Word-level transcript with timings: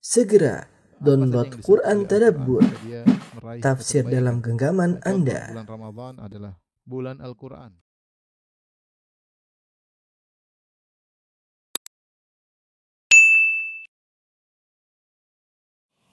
Segera 0.00 0.64
download 0.96 1.60
Quran 1.60 2.08
Tadabbur, 2.08 2.64
tafsir 3.60 4.00
dalam 4.08 4.40
genggaman 4.40 4.96
Anda. 5.04 5.52
Bulan 5.52 5.68
Ramadan 5.68 6.14
adalah 6.16 6.52
bulan 6.88 7.20
Al-Quran. 7.20 7.76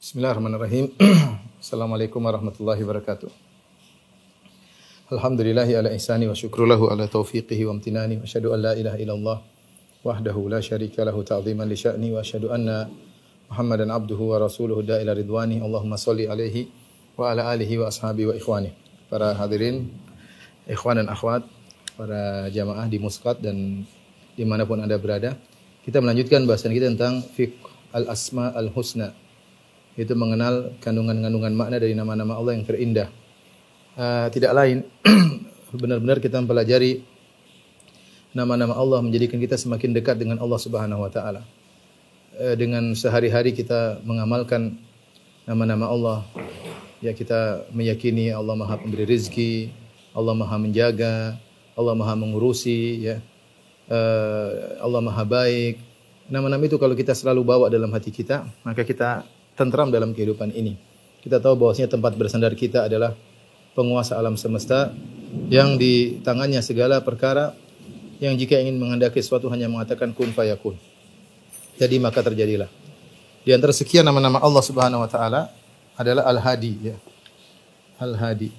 Bismillahirrahmanirrahim. 0.04 0.92
Assalamualaikum 1.64 2.20
warahmatullahi 2.20 2.84
wabarakatuh. 2.84 3.32
Alhamdulillahi 5.16 5.80
ala 5.80 5.96
ihsani 5.96 6.28
wa 6.28 6.36
syukrulahu 6.36 6.92
ala 6.92 7.08
taufiqihi 7.08 7.64
wa 7.64 7.80
amtinani 7.80 8.20
wa 8.20 8.28
asyhadu 8.28 8.52
an 8.52 8.68
la 8.68 8.76
ilaha 8.76 9.00
illallah 9.00 9.38
wahdahu 10.04 10.52
la 10.52 10.60
syarika 10.60 11.08
lahu 11.08 11.24
ta'ziman 11.24 11.64
li 11.64 11.80
sya'ni 11.80 12.12
wa 12.12 12.20
asyhadu 12.20 12.52
anna 12.52 13.08
Muhammadan 13.48 13.89
abduhu 13.91 14.36
wa 14.36 14.43
rasuluhu 14.43 14.84
da 14.84 15.00
ila 15.00 15.16
ridwani. 15.16 15.64
Allahumma 15.64 15.96
salli 15.96 16.28
alaihi 16.28 16.68
wa 17.15 17.32
ala 17.32 17.51
alihi 17.51 17.79
wa 17.79 17.88
ashabi 17.88 18.28
wa 18.28 18.36
ikhwani. 18.36 18.71
Para 19.07 19.32
hadirin, 19.36 19.88
ikhwan 20.68 21.00
dan 21.00 21.07
akhwat, 21.07 21.47
para 21.96 22.52
jamaah 22.52 22.86
di 22.91 23.00
Muscat 23.00 23.39
dan 23.39 23.88
di 24.36 24.43
mana 24.43 24.68
pun 24.68 24.83
anda 24.83 25.00
berada. 25.00 25.39
Kita 25.88 26.04
melanjutkan 26.04 26.43
bahasan 26.43 26.75
kita 26.75 26.91
tentang 26.91 27.24
fiqh 27.24 27.55
al-asma 27.96 28.52
al-husna 28.52 29.15
itu 29.97 30.14
mengenal 30.14 30.77
kandungan-kandungan 30.77 31.54
makna 31.57 31.82
dari 31.82 31.97
nama-nama 31.97 32.38
Allah 32.38 32.53
yang 32.53 32.67
terindah. 32.69 33.09
Uh, 33.97 34.30
tidak 34.30 34.53
lain 34.53 34.86
benar-benar 35.81 36.22
kita 36.22 36.38
mempelajari 36.38 37.02
nama-nama 38.30 38.77
Allah 38.77 39.02
menjadikan 39.02 39.41
kita 39.41 39.58
semakin 39.58 39.97
dekat 39.97 40.22
dengan 40.22 40.38
Allah 40.38 40.61
Subhanahu 40.61 41.02
wa 41.02 41.09
taala. 41.09 41.41
Uh, 42.38 42.53
dengan 42.53 42.94
sehari-hari 42.94 43.50
kita 43.50 43.97
mengamalkan 44.05 44.77
nama-nama 45.50 45.89
Allah, 45.89 46.22
ya 47.02 47.09
kita 47.09 47.66
meyakini 47.73 48.29
Allah 48.29 48.53
Maha 48.53 48.77
Pemberi 48.77 49.09
rezeki, 49.09 49.73
Allah 50.13 50.38
Maha 50.38 50.61
menjaga, 50.61 51.33
Allah 51.73 51.97
Maha 51.97 52.13
mengurusi, 52.13 53.09
ya. 53.09 53.17
Uh, 53.89 54.77
Allah 54.85 55.02
Maha 55.02 55.25
baik. 55.25 55.81
Nama-nama 56.29 56.61
itu 56.61 56.77
kalau 56.77 56.94
kita 56.94 57.17
selalu 57.17 57.41
bawa 57.41 57.73
dalam 57.73 57.89
hati 57.89 58.13
kita, 58.13 58.45
maka 58.61 58.85
kita 58.85 59.25
tentram 59.57 59.89
dalam 59.89 60.13
kehidupan 60.13 60.53
ini. 60.53 60.77
Kita 61.25 61.41
tahu 61.41 61.57
bahwasanya 61.57 61.89
tempat 61.89 62.13
bersandar 62.13 62.53
kita 62.53 62.85
adalah 62.85 63.17
penguasa 63.73 64.13
alam 64.13 64.38
semesta 64.38 64.94
yang 65.49 65.81
di 65.81 66.22
tangannya 66.22 66.61
segala 66.61 67.01
perkara 67.01 67.57
yang 68.22 68.38
jika 68.38 68.61
ingin 68.61 68.77
menghendaki 68.77 69.25
sesuatu 69.25 69.49
hanya 69.49 69.66
mengatakan 69.66 70.13
kun 70.13 70.29
fayakun. 70.38 70.77
Jadi 71.78 71.95
maka 72.02 72.25
terjadilah. 72.25 72.70
Di 73.45 73.53
antara 73.53 73.70
sekian 73.72 74.02
nama-nama 74.02 74.42
Allah 74.42 74.64
Subhanahu 74.66 75.06
wa 75.06 75.09
taala 75.09 75.53
adalah 75.94 76.25
Al-Hadi 76.25 76.73
ya. 76.89 76.97
Al-Hadi. 78.02 78.50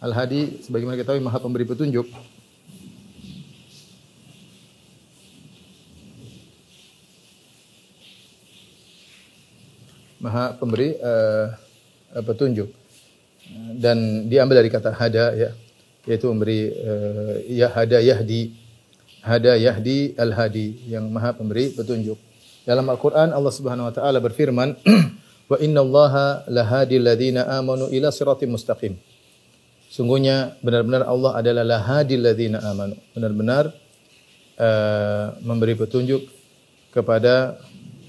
Al-Hadi 0.00 0.64
sebagaimana 0.64 1.00
kita 1.00 1.12
tahu 1.12 1.20
Maha 1.24 1.40
Pemberi 1.40 1.64
petunjuk. 1.64 2.06
Maha 10.20 10.52
pemberi 10.52 11.00
uh, 11.00 11.48
petunjuk 12.12 12.68
dan 13.80 14.28
diambil 14.28 14.60
dari 14.60 14.68
kata 14.68 14.92
hada 14.92 15.32
ya 15.32 15.56
yaitu 16.08 16.28
memberi 16.32 16.72
uh, 16.72 17.34
ya 17.44 17.68
hada 17.68 18.00
yahdi 18.00 18.56
hada 19.20 19.56
yahdi 19.56 20.16
al 20.16 20.32
hadi 20.32 20.80
yang 20.88 21.08
maha 21.12 21.36
pemberi 21.36 21.72
petunjuk. 21.76 22.16
Dalam 22.64 22.84
Al-Qur'an 22.88 23.32
Allah 23.32 23.52
Subhanahu 23.52 23.88
wa 23.88 23.94
taala 23.94 24.20
berfirman 24.20 24.76
wa 25.50 25.56
innallaha 25.60 26.44
lahadi 26.48 26.96
alladziina 27.00 27.48
amanu 27.60 27.88
ila 27.92 28.08
siratim 28.12 28.56
mustaqim. 28.56 28.96
Sungguhnya 29.90 30.54
benar-benar 30.62 31.02
Allah 31.04 31.36
adalah 31.36 31.64
lahadi 31.66 32.16
alladziina 32.16 32.62
amanu. 32.64 32.96
Benar-benar 33.12 33.74
uh, 34.56 35.26
memberi 35.44 35.74
petunjuk 35.76 36.30
kepada 36.94 37.60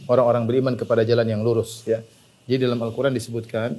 orang-orang 0.08 0.44
beriman 0.48 0.74
kepada 0.80 1.04
jalan 1.04 1.28
yang 1.28 1.42
lurus 1.44 1.84
ya. 1.88 2.04
Jadi 2.48 2.68
dalam 2.68 2.80
Al-Qur'an 2.84 3.14
disebutkan 3.16 3.78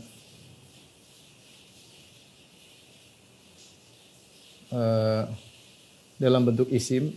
uh, 4.73 5.25
dalam 6.17 6.43
bentuk 6.49 6.69
isim 6.73 7.13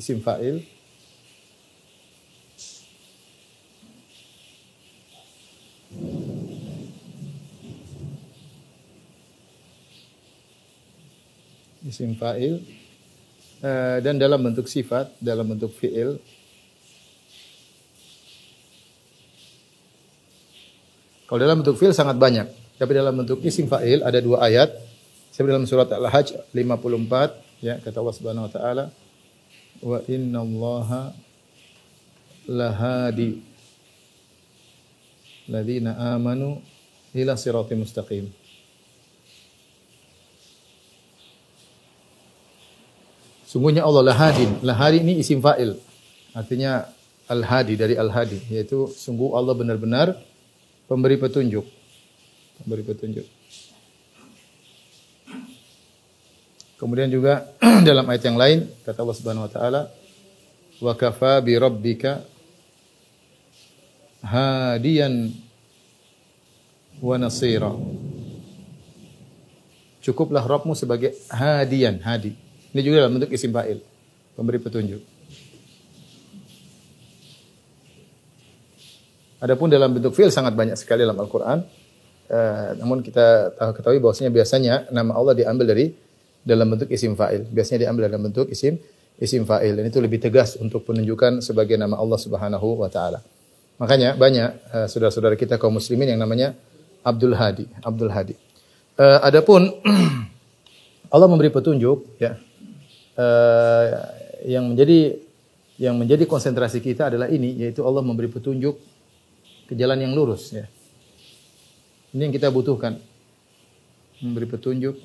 isim 0.00 0.18
fa'il. 0.24 0.64
Isim 11.84 12.16
fa'il. 12.16 12.64
Uh, 13.60 14.00
dan 14.00 14.16
dalam 14.16 14.40
bentuk 14.40 14.64
sifat 14.64 15.12
dalam 15.20 15.44
bentuk 15.44 15.76
fi'il. 15.76 16.16
Kalau 21.28 21.38
dalam 21.38 21.60
bentuk 21.60 21.76
fi'il 21.76 21.94
sangat 21.94 22.16
banyak, 22.16 22.48
tapi 22.80 22.90
dalam 22.96 23.14
bentuk 23.14 23.38
isim 23.44 23.68
fa'il 23.68 24.00
ada 24.00 24.18
dua 24.18 24.48
ayat. 24.48 24.89
Seperti 25.30 25.54
dalam 25.54 25.66
surat 25.66 25.88
Al-Hajj 25.90 26.52
54 26.52 27.64
ya 27.64 27.78
kata 27.78 27.96
Allah 28.02 28.16
Subhanahu 28.18 28.46
wa 28.50 28.52
taala 28.52 28.84
wa 29.80 29.98
innallaha 30.10 31.14
lahadi 32.50 33.40
ladzina 35.46 35.94
amanu 36.14 36.58
ila 37.14 37.38
siratim 37.38 37.86
mustaqim. 37.86 38.26
Sungguhnya 43.50 43.82
Allah 43.82 44.14
lahadin. 44.14 44.62
Lahadi 44.62 45.02
ini 45.02 45.18
isim 45.18 45.42
fa'il. 45.42 45.74
Artinya 46.30 46.86
al-hadi 47.26 47.74
dari 47.74 47.98
al-hadi 47.98 48.38
yaitu 48.46 48.86
sungguh 48.94 49.34
Allah 49.34 49.58
benar-benar 49.58 50.14
pemberi 50.86 51.18
petunjuk. 51.18 51.66
Pemberi 52.62 52.86
petunjuk. 52.86 53.39
Kemudian 56.80 57.12
juga 57.12 57.44
dalam 57.88 58.08
ayat 58.08 58.24
yang 58.24 58.40
lain 58.40 58.64
kata 58.88 59.04
Allah 59.04 59.16
Subhanahu 59.20 59.44
wa 59.44 59.52
taala 59.52 59.82
wa 60.80 60.96
kafa 60.96 61.44
bi 61.44 61.52
rabbika 61.60 62.24
hadiyan 64.24 65.28
wa 67.04 67.20
nasira. 67.20 67.76
Cukuplah 70.00 70.40
Rabbmu 70.40 70.72
sebagai 70.72 71.12
hadian, 71.28 72.00
hadi. 72.00 72.32
Ini 72.72 72.80
juga 72.80 73.04
dalam 73.04 73.20
bentuk 73.20 73.36
isim 73.36 73.52
fa'il, 73.52 73.84
pemberi 74.32 74.56
petunjuk. 74.56 75.04
Adapun 79.44 79.68
dalam 79.68 79.92
bentuk 79.92 80.16
fi'il 80.16 80.32
sangat 80.32 80.56
banyak 80.56 80.80
sekali 80.80 81.04
dalam 81.04 81.20
Al-Qur'an. 81.20 81.60
Uh, 82.30 82.72
namun 82.80 83.04
kita 83.04 83.52
tahu 83.60 83.76
ketahui 83.76 84.00
bahwasanya 84.00 84.32
biasanya 84.32 84.74
nama 84.88 85.12
Allah 85.12 85.36
diambil 85.36 85.68
dari 85.68 85.92
dalam 86.44 86.66
bentuk 86.72 86.88
isim 86.88 87.16
fa'il. 87.16 87.44
Biasanya 87.48 87.88
diambil 87.88 88.08
dalam 88.08 88.22
bentuk 88.28 88.48
isim 88.48 88.80
isim 89.20 89.44
fa'il 89.44 89.76
dan 89.76 89.84
itu 89.84 90.00
lebih 90.00 90.16
tegas 90.16 90.56
untuk 90.56 90.88
penunjukan 90.88 91.44
sebagai 91.44 91.76
nama 91.76 92.00
Allah 92.00 92.16
Subhanahu 92.16 92.80
wa 92.80 92.88
taala. 92.88 93.20
Makanya 93.76 94.16
banyak 94.16 94.48
uh, 94.72 94.86
saudara-saudara 94.88 95.36
kita 95.36 95.60
kaum 95.60 95.76
muslimin 95.76 96.16
yang 96.16 96.20
namanya 96.20 96.56
Abdul 97.04 97.36
Hadi, 97.36 97.68
Abdul 97.84 98.12
Hadi. 98.12 98.34
Uh, 98.96 99.20
adapun 99.20 99.68
Allah 101.14 101.28
memberi 101.28 101.52
petunjuk 101.52 102.16
ya. 102.16 102.40
Uh, 103.20 103.84
yang 104.48 104.72
menjadi 104.72 105.20
yang 105.76 105.96
menjadi 105.96 106.24
konsentrasi 106.24 106.80
kita 106.80 107.12
adalah 107.12 107.28
ini 107.28 107.60
yaitu 107.60 107.84
Allah 107.84 108.00
memberi 108.00 108.32
petunjuk 108.32 108.80
ke 109.68 109.76
jalan 109.76 110.00
yang 110.00 110.12
lurus 110.16 110.52
ya. 110.52 110.64
Ini 112.16 112.28
yang 112.28 112.34
kita 112.34 112.48
butuhkan. 112.48 112.96
Memberi 114.20 114.44
petunjuk 114.44 115.00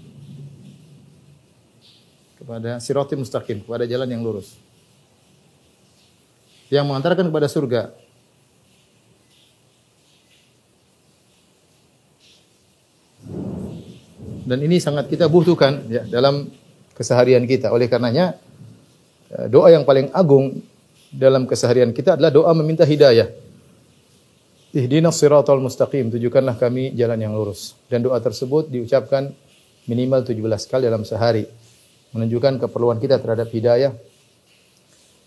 kepada 2.45 2.77
siratim 2.77 3.25
mustaqim, 3.25 3.65
kepada 3.65 3.89
jalan 3.89 4.05
yang 4.05 4.21
lurus. 4.21 4.53
Yang 6.69 6.85
mengantarkan 6.85 7.33
kepada 7.33 7.49
surga. 7.49 7.81
Dan 14.45 14.61
ini 14.61 14.77
sangat 14.77 15.09
kita 15.09 15.25
butuhkan 15.25 15.89
ya 15.89 16.05
dalam 16.05 16.53
keseharian 16.93 17.49
kita. 17.49 17.73
Oleh 17.73 17.89
karenanya 17.89 18.37
doa 19.49 19.73
yang 19.73 19.81
paling 19.81 20.13
agung 20.13 20.61
dalam 21.09 21.49
keseharian 21.49 21.89
kita 21.97 22.13
adalah 22.13 22.29
doa 22.29 22.53
meminta 22.53 22.85
hidayah. 22.85 23.25
Ihdinas 24.69 25.17
siratal 25.17 25.57
mustaqim, 25.57 26.13
tunjukkanlah 26.13 26.61
kami 26.61 26.93
jalan 26.93 27.17
yang 27.17 27.33
lurus. 27.33 27.73
Dan 27.89 28.05
doa 28.05 28.21
tersebut 28.21 28.69
diucapkan 28.69 29.33
minimal 29.89 30.21
17 30.21 30.69
kali 30.69 30.85
dalam 30.85 31.01
sehari. 31.01 31.64
Menunjukkan 32.15 32.63
keperluan 32.63 32.97
kita 33.03 33.19
terhadap 33.19 33.51
hidayah 33.51 33.91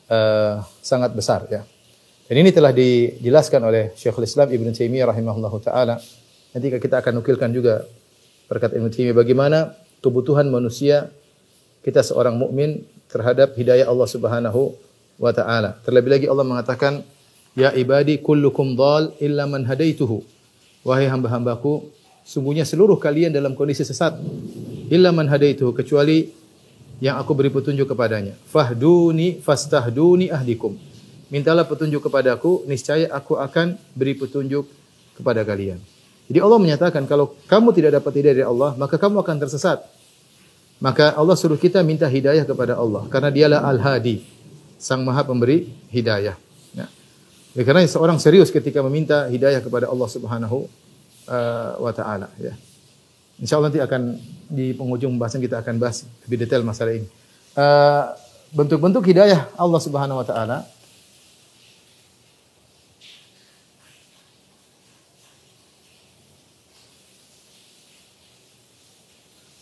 eh, 0.08 0.54
sangat 0.80 1.12
besar 1.12 1.44
ya. 1.52 1.68
Dan 2.28 2.44
ini 2.44 2.52
telah 2.52 2.72
dijelaskan 2.76 3.60
oleh 3.64 3.96
Syekhul 3.96 4.28
Islam 4.28 4.52
Ibn 4.52 4.68
Taimiyah 4.72 5.08
rahimahullah 5.08 5.52
taala. 5.64 5.96
Nanti 6.52 6.66
kita 6.76 7.00
akan 7.00 7.20
nukilkan 7.20 7.52
juga 7.52 7.88
berkat 8.48 8.76
Ibn 8.76 8.88
Taimiyah 8.92 9.16
bagaimana 9.16 9.72
kebutuhan 10.04 10.48
manusia 10.52 11.08
kita 11.80 12.04
seorang 12.04 12.36
mukmin 12.36 12.84
terhadap 13.08 13.56
hidayah 13.56 13.88
Allah 13.88 14.08
Subhanahu 14.08 14.76
wa 15.16 15.32
taala. 15.32 15.80
Terlebih 15.88 16.10
lagi 16.20 16.26
Allah 16.28 16.44
mengatakan, 16.44 17.00
"Ya 17.56 17.72
ibadi 17.72 18.20
kullukum 18.20 18.76
dhal 18.76 19.16
illa 19.24 19.48
man 19.48 19.64
hadaituhu." 19.64 20.20
Wahai 20.84 21.08
hamba-hambaku, 21.08 21.88
sungguhnya 22.28 22.68
seluruh 22.68 23.00
kalian 23.00 23.32
dalam 23.32 23.56
kondisi 23.56 23.88
sesat. 23.88 24.20
Illa 24.92 25.16
man 25.16 25.32
hadaituhu 25.32 25.72
kecuali 25.72 26.28
yang 26.98 27.18
aku 27.18 27.34
beri 27.34 27.50
petunjuk 27.50 27.86
kepadanya. 27.90 28.34
Fahduni 28.50 29.38
fastahduni 29.38 30.30
ahdikum. 30.30 30.74
Mintalah 31.28 31.68
petunjuk 31.68 32.02
kepadaku, 32.08 32.64
niscaya 32.64 33.06
aku 33.12 33.36
akan 33.36 33.76
beri 33.92 34.16
petunjuk 34.16 34.64
kepada 35.18 35.44
kalian. 35.44 35.78
Jadi 36.28 36.38
Allah 36.44 36.58
menyatakan 36.60 37.04
kalau 37.08 37.36
kamu 37.48 37.72
tidak 37.72 38.00
dapat 38.00 38.12
hidayah 38.20 38.36
dari 38.42 38.46
Allah, 38.48 38.70
maka 38.76 38.96
kamu 39.00 39.24
akan 39.24 39.36
tersesat. 39.40 39.80
Maka 40.78 41.16
Allah 41.18 41.34
suruh 41.34 41.58
kita 41.58 41.82
minta 41.82 42.06
hidayah 42.06 42.46
kepada 42.46 42.78
Allah 42.78 43.02
karena 43.10 43.34
dialah 43.34 43.60
Al-Hadi, 43.66 44.22
Sang 44.78 45.02
Maha 45.02 45.26
Pemberi 45.26 45.66
hidayah. 45.90 46.38
Ya. 46.70 46.86
Karena 47.66 47.82
seorang 47.82 48.22
serius 48.22 48.54
ketika 48.54 48.78
meminta 48.86 49.26
hidayah 49.26 49.58
kepada 49.58 49.90
Allah 49.90 50.06
Subhanahu 50.06 50.70
uh, 51.26 51.82
wa 51.82 51.90
taala 51.90 52.30
ya. 52.38 52.54
Insyaallah 53.38 53.70
nanti 53.70 53.78
akan 53.78 54.18
di 54.50 54.74
penghujung 54.74 55.14
pembahasan 55.14 55.38
kita 55.38 55.62
akan 55.62 55.78
bahas 55.78 56.02
lebih 56.26 56.42
detail 56.42 56.66
masalah 56.66 56.98
ini. 56.98 57.06
Uh, 57.54 58.10
bentuk-bentuk 58.50 59.04
hidayah 59.06 59.46
Allah 59.54 59.80
Subhanahu 59.82 60.18
wa 60.18 60.26
taala 60.26 60.66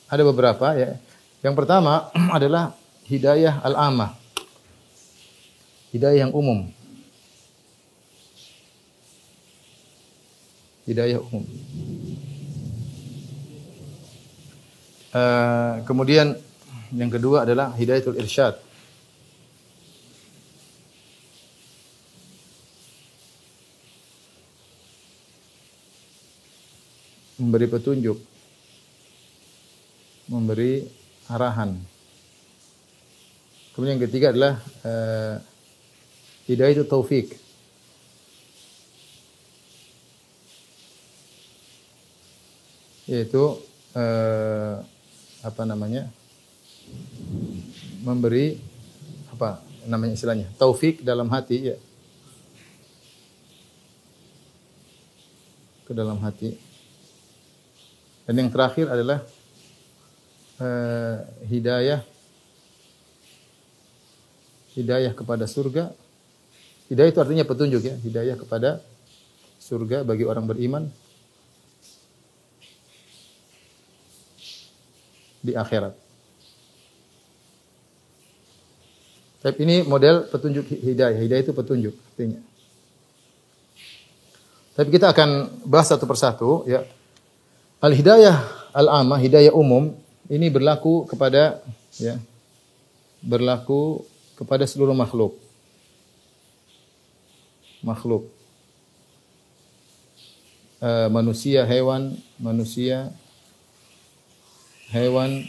ada 0.06 0.22
beberapa 0.25 0.72
ya. 0.72 0.96
Yang 1.44 1.55
pertama 1.61 2.08
adalah 2.37 2.72
hidayah 3.05 3.61
al-amah. 3.61 4.17
Hidayah 5.93 6.29
yang 6.29 6.32
umum. 6.32 6.70
Hidayah 10.87 11.19
umum. 11.20 11.44
Uh, 15.16 15.80
kemudian 15.88 16.36
yang 16.92 17.08
kedua 17.08 17.48
adalah 17.48 17.72
hidayatul 17.72 18.20
irsyad. 18.20 18.60
Memberi 27.40 27.64
petunjuk 27.64 28.18
memberi 30.26 30.84
arahan. 31.30 31.78
Kemudian 33.72 33.96
yang 33.96 34.04
ketiga 34.08 34.36
adalah 34.36 34.54
uh, 34.84 35.36
hidayah 36.50 36.82
itu 36.82 36.84
taufik. 36.84 37.38
Yaitu 43.06 43.62
uh, 43.94 44.82
apa 45.46 45.62
namanya? 45.62 46.10
memberi 48.06 48.58
apa 49.34 49.62
namanya 49.87 50.14
istilahnya? 50.14 50.46
Taufik 50.58 51.02
dalam 51.02 51.26
hati 51.31 51.75
ya. 51.75 51.76
Ke 55.87 55.94
dalam 55.94 56.19
hati. 56.22 56.54
Dan 58.26 58.43
yang 58.43 58.50
terakhir 58.50 58.90
adalah 58.90 59.22
uh, 60.58 61.16
hidayah 61.46 62.02
hidayah 64.75 65.14
kepada 65.14 65.46
surga. 65.46 65.90
Hidayah 66.87 67.10
itu 67.10 67.19
artinya 67.19 67.43
petunjuk 67.43 67.82
ya, 67.82 67.94
hidayah 67.98 68.38
kepada 68.38 68.78
surga 69.58 70.06
bagi 70.06 70.22
orang 70.22 70.46
beriman 70.46 70.87
di 75.46 75.52
akhirat. 75.54 75.94
Tapi 79.46 79.58
ini 79.62 79.87
model 79.87 80.26
petunjuk 80.26 80.66
hidayah. 80.66 81.14
Hidayah 81.22 81.43
itu 81.46 81.54
petunjuk 81.54 81.94
artinya. 81.94 82.43
Tapi 84.75 84.88
kita 84.90 85.14
akan 85.14 85.62
bahas 85.62 85.87
satu 85.87 86.02
persatu 86.02 86.66
ya. 86.66 86.82
Al 87.78 87.94
hidayah 87.94 88.43
al 88.75 88.88
amma 88.90 89.16
hidayah 89.22 89.54
umum 89.54 89.94
ini 90.26 90.50
berlaku 90.50 91.06
kepada 91.06 91.62
ya 92.02 92.19
berlaku 93.22 94.02
kepada 94.34 94.66
seluruh 94.69 94.93
makhluk. 94.93 95.38
Makhluk. 97.81 98.28
E, 100.82 100.90
manusia, 101.08 101.64
hewan, 101.64 102.19
manusia, 102.37 103.08
hewan, 104.90 105.46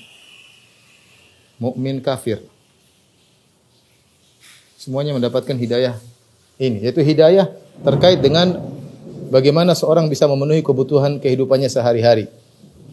mukmin, 1.62 2.02
kafir. 2.02 2.42
Semuanya 4.78 5.14
mendapatkan 5.18 5.58
hidayah 5.58 5.98
ini, 6.62 6.86
yaitu 6.86 7.04
hidayah 7.04 7.52
terkait 7.84 8.24
dengan 8.24 8.58
bagaimana 9.30 9.76
seorang 9.76 10.08
bisa 10.08 10.26
memenuhi 10.26 10.64
kebutuhan 10.64 11.20
kehidupannya 11.22 11.68
sehari-hari. 11.68 12.32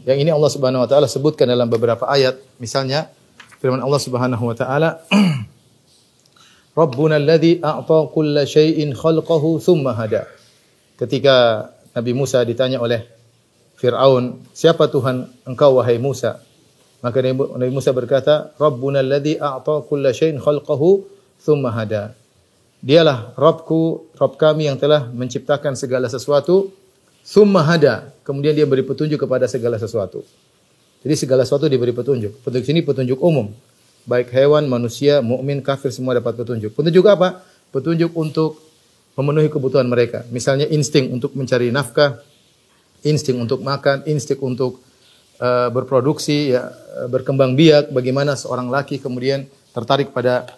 Yang 0.05 0.19
ini 0.21 0.31
Allah 0.35 0.51
Subhanahu 0.53 0.85
wa 0.85 0.89
taala 0.89 1.09
sebutkan 1.09 1.49
dalam 1.49 1.71
beberapa 1.71 2.05
ayat. 2.05 2.37
Misalnya 2.61 3.09
firman 3.63 3.81
Allah 3.81 4.01
Subhanahu 4.03 4.45
wa 4.53 4.57
taala 4.57 5.01
Rabbuna 6.81 7.17
alladhi 7.17 7.63
a'ta 7.63 8.11
kulla 8.11 8.45
syai'in 8.45 8.93
khalqahu 8.93 9.63
thumma 9.63 9.95
hada. 9.97 10.29
Ketika 10.99 11.71
Nabi 11.95 12.13
Musa 12.13 12.43
ditanya 12.43 12.83
oleh 12.83 13.14
Fir'aun, 13.85 14.41
siapa 14.57 14.89
Tuhan 14.89 15.29
engkau 15.45 15.77
wahai 15.77 16.01
Musa? 16.01 16.41
Maka 17.05 17.21
Nabi 17.21 17.69
Musa 17.69 17.93
berkata, 17.93 18.57
Rabbuna 18.57 19.05
alladhi 19.05 19.37
a'ta 19.37 19.85
kulla 19.85 20.09
syai'in 20.09 20.41
khalqahu 20.41 21.05
thumma 21.45 21.69
hada. 21.69 22.17
Dialah 22.81 23.37
Rabbku, 23.37 24.09
Rabb 24.17 24.41
kami 24.41 24.73
yang 24.73 24.81
telah 24.81 25.13
menciptakan 25.13 25.77
segala 25.77 26.09
sesuatu 26.09 26.73
Summa 27.25 27.65
hada. 27.65 28.13
Kemudian 28.21 28.53
dia 28.53 28.69
beri 28.69 28.85
petunjuk 28.85 29.25
kepada 29.25 29.49
segala 29.49 29.81
sesuatu. 29.81 30.21
Jadi 31.01 31.17
segala 31.17 31.49
sesuatu 31.49 31.73
diberi 31.73 31.97
petunjuk. 31.97 32.45
Petunjuk 32.45 32.69
sini 32.69 32.85
petunjuk 32.85 33.17
umum. 33.17 33.49
Baik 34.05 34.29
hewan, 34.37 34.69
manusia, 34.69 35.25
mukmin, 35.25 35.65
kafir 35.65 35.89
semua 35.89 36.13
dapat 36.13 36.37
petunjuk. 36.37 36.77
Petunjuk 36.77 37.09
apa? 37.09 37.41
Petunjuk 37.73 38.13
untuk 38.13 38.61
memenuhi 39.17 39.49
kebutuhan 39.49 39.89
mereka. 39.89 40.29
Misalnya 40.29 40.69
insting 40.69 41.17
untuk 41.17 41.33
mencari 41.33 41.73
nafkah, 41.73 42.21
insting 43.05 43.39
untuk 43.39 43.61
makan, 43.61 44.03
insting 44.09 44.41
untuk 44.41 44.81
uh, 45.39 45.69
berproduksi, 45.71 46.57
ya, 46.57 46.73
uh, 46.73 47.09
berkembang 47.13 47.55
biak. 47.55 47.93
Bagaimana 47.93 48.35
seorang 48.35 48.73
laki 48.73 48.99
kemudian 48.99 49.47
tertarik 49.77 50.11
pada 50.11 50.49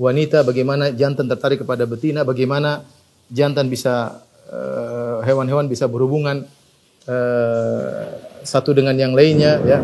wanita, 0.00 0.46
bagaimana 0.46 0.94
jantan 0.94 1.26
tertarik 1.28 1.66
kepada 1.66 1.84
betina, 1.84 2.22
bagaimana 2.22 2.86
jantan 3.28 3.66
bisa 3.66 4.26
Eh, 4.46 5.18
hewan-hewan 5.26 5.66
uh, 5.66 5.70
bisa 5.74 5.90
berhubungan 5.90 6.46
uh, 7.10 8.02
satu 8.46 8.70
dengan 8.70 8.94
yang 8.94 9.10
lainnya 9.10 9.58
ya. 9.66 9.82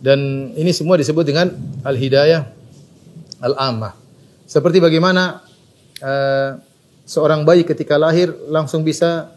Dan 0.00 0.50
ini 0.56 0.72
semua 0.72 0.96
disebut 0.96 1.28
dengan 1.28 1.52
al-hidayah 1.84 2.48
al-ammah. 3.44 3.92
Seperti 4.48 4.80
bagaimana 4.80 5.44
uh, 6.00 6.56
seorang 7.12 7.44
bayi 7.44 7.68
ketika 7.68 8.00
lahir 8.00 8.32
langsung 8.48 8.80
bisa 8.80 9.36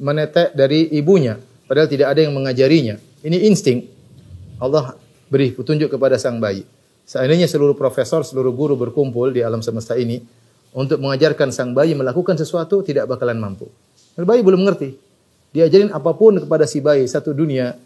menetek 0.00 0.56
dari 0.56 0.88
ibunya 0.96 1.36
padahal 1.68 1.88
tidak 1.92 2.16
ada 2.16 2.20
yang 2.24 2.32
mengajarinya. 2.32 2.96
Ini 3.20 3.52
insting. 3.52 3.84
Allah 4.56 4.96
beri 5.28 5.52
petunjuk 5.52 5.92
kepada 5.92 6.16
sang 6.16 6.40
bayi. 6.40 6.64
Seandainya 7.04 7.44
seluruh 7.44 7.76
profesor, 7.76 8.24
seluruh 8.24 8.56
guru 8.56 8.74
berkumpul 8.80 9.28
di 9.28 9.44
alam 9.44 9.60
semesta 9.60 9.92
ini 9.92 10.24
untuk 10.72 10.96
mengajarkan 11.04 11.52
sang 11.52 11.76
bayi 11.76 11.92
melakukan 11.92 12.40
sesuatu 12.40 12.80
tidak 12.80 13.04
bakalan 13.04 13.36
mampu. 13.36 13.68
Dan 14.16 14.24
bayi 14.24 14.40
belum 14.40 14.64
mengerti. 14.64 14.96
Diajarin 15.52 15.92
apa 15.92 16.16
pun 16.16 16.40
kepada 16.40 16.64
si 16.64 16.80
bayi 16.80 17.04
satu 17.04 17.36
dunia 17.36 17.76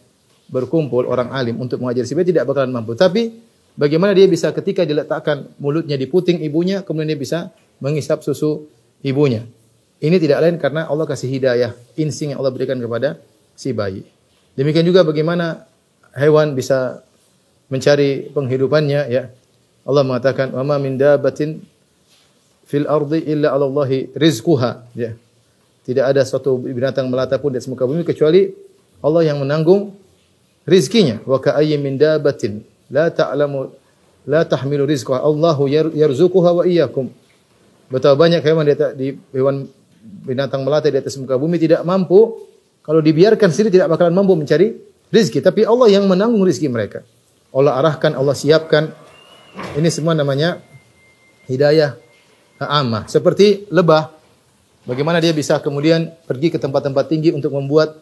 berkumpul 0.46 1.10
orang 1.10 1.34
alim 1.34 1.58
untuk 1.58 1.82
mengajari 1.82 2.06
si 2.06 2.14
bayi 2.14 2.30
tidak 2.30 2.46
bakalan 2.46 2.70
mampu. 2.70 2.94
Tapi 2.94 3.34
bagaimana 3.74 4.14
dia 4.14 4.30
bisa 4.30 4.54
ketika 4.54 4.86
diletakkan 4.86 5.50
mulutnya 5.58 5.98
di 5.98 6.06
puting 6.06 6.46
ibunya 6.46 6.86
kemudian 6.86 7.16
dia 7.16 7.18
bisa 7.18 7.38
mengisap 7.82 8.22
susu 8.22 8.75
ibunya. 9.04 9.44
Ini 9.96 10.20
tidak 10.20 10.38
lain 10.44 10.56
karena 10.60 10.84
Allah 10.86 11.08
kasih 11.08 11.28
hidayah, 11.28 11.72
insting 11.96 12.36
yang 12.36 12.40
Allah 12.44 12.52
berikan 12.52 12.76
kepada 12.76 13.16
si 13.56 13.72
bayi. 13.72 14.04
Demikian 14.52 14.84
juga 14.84 15.04
bagaimana 15.04 15.64
hewan 16.12 16.52
bisa 16.52 17.00
mencari 17.72 18.28
penghidupannya 18.32 19.00
ya. 19.08 19.32
Allah 19.86 20.02
mengatakan, 20.04 20.52
"Wa 20.52 20.64
ma 20.66 20.76
min 20.76 21.00
dabatin 21.00 21.64
fil 22.68 22.84
ardi 22.84 23.24
illa 23.24 23.56
'ala 23.56 23.64
Allahi 23.64 24.12
rizquha." 24.16 24.84
Ya. 24.92 25.16
Tidak 25.86 26.02
ada 26.02 26.26
suatu 26.26 26.58
binatang 26.58 27.06
melata 27.06 27.38
pun 27.38 27.54
di 27.54 27.62
atas 27.62 27.70
muka 27.70 27.86
bumi 27.86 28.02
kecuali 28.02 28.50
Allah 29.00 29.22
yang 29.32 29.38
menanggung 29.40 29.94
rizkinya. 30.66 31.22
Wa 31.22 31.38
ka'ayyin 31.38 31.78
min 31.78 31.94
dabatin 31.94 32.60
la 32.90 33.08
ta'lamu 33.08 33.70
la 34.26 34.42
tahmilu 34.42 34.82
rizqaha 34.84 35.22
Allahu 35.22 35.70
yar- 35.70 35.94
yarzuquha 35.94 36.50
wa 36.50 36.62
iyyakum. 36.66 37.06
Betapa 37.86 38.18
banyak 38.18 38.42
hewan 38.42 38.66
di, 38.66 38.74
di 38.98 39.06
hewan 39.30 39.66
binatang 40.26 40.66
melata 40.66 40.90
di 40.90 40.98
atas 40.98 41.18
muka 41.18 41.38
bumi 41.38 41.58
tidak 41.58 41.86
mampu 41.86 42.46
kalau 42.86 43.02
dibiarkan 43.02 43.50
sendiri 43.50 43.78
tidak 43.78 43.98
bakalan 43.98 44.14
mampu 44.14 44.38
mencari 44.38 44.74
rizki. 45.10 45.42
Tapi 45.42 45.66
Allah 45.66 45.90
yang 45.90 46.06
menanggung 46.06 46.42
rizki 46.46 46.70
mereka. 46.70 47.02
Allah 47.50 47.78
arahkan, 47.82 48.14
Allah 48.14 48.34
siapkan. 48.34 48.94
Ini 49.74 49.88
semua 49.90 50.14
namanya 50.14 50.62
hidayah 51.50 51.98
amah. 52.62 53.10
Seperti 53.10 53.66
lebah. 53.74 54.14
Bagaimana 54.86 55.18
dia 55.18 55.34
bisa 55.34 55.58
kemudian 55.58 56.14
pergi 56.30 56.54
ke 56.54 56.62
tempat-tempat 56.62 57.10
tinggi 57.10 57.34
untuk 57.34 57.50
membuat 57.58 57.98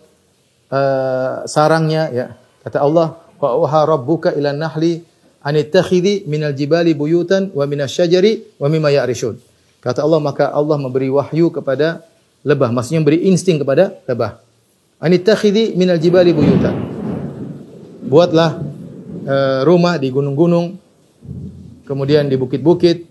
uh, 0.68 1.48
sarangnya 1.48 2.12
ya. 2.12 2.26
Kata 2.60 2.84
Allah, 2.84 3.24
"Wa 3.40 3.56
auha 3.56 3.88
rabbuka 3.88 4.36
ila 4.36 4.52
nahli 4.52 5.00
an 5.40 5.56
ittakhidhi 5.56 6.28
minal 6.28 6.52
jibali 6.52 6.92
buyutan 6.92 7.48
wa 7.56 7.64
minasyajari 7.64 8.60
wa 8.60 8.68
mimma 8.68 8.92
ya'rishun." 8.92 9.53
Kata 9.84 10.00
Allah, 10.00 10.16
maka 10.16 10.48
Allah 10.48 10.80
memberi 10.80 11.12
wahyu 11.12 11.52
kepada 11.52 12.00
lebah, 12.40 12.72
maksudnya 12.72 13.04
memberi 13.04 13.28
insting 13.28 13.60
kepada 13.60 14.00
lebah. 14.08 14.40
An 14.96 15.12
ittakhidhi 15.12 15.76
minal 15.76 16.00
jibali 16.00 16.32
buyutan. 16.32 16.72
Buatlah 18.08 18.64
uh, 19.28 19.60
rumah 19.68 20.00
di 20.00 20.08
gunung-gunung, 20.08 20.80
kemudian 21.84 22.32
di 22.32 22.40
bukit-bukit, 22.40 23.04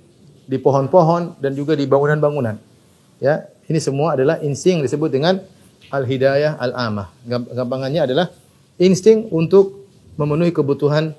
di 0.49 0.57
pohon-pohon 0.57 1.37
dan 1.37 1.53
juga 1.53 1.77
di 1.77 1.85
bangunan-bangunan. 1.85 2.57
Ya, 3.21 3.45
ini 3.69 3.77
semua 3.77 4.17
adalah 4.17 4.41
insting 4.41 4.81
disebut 4.81 5.13
dengan 5.13 5.45
al-hidayah 5.93 6.57
al-amah. 6.57 7.13
Gampangannya 7.29 8.01
adalah 8.09 8.33
insting 8.81 9.29
untuk 9.29 9.85
memenuhi 10.17 10.49
kebutuhan 10.49 11.13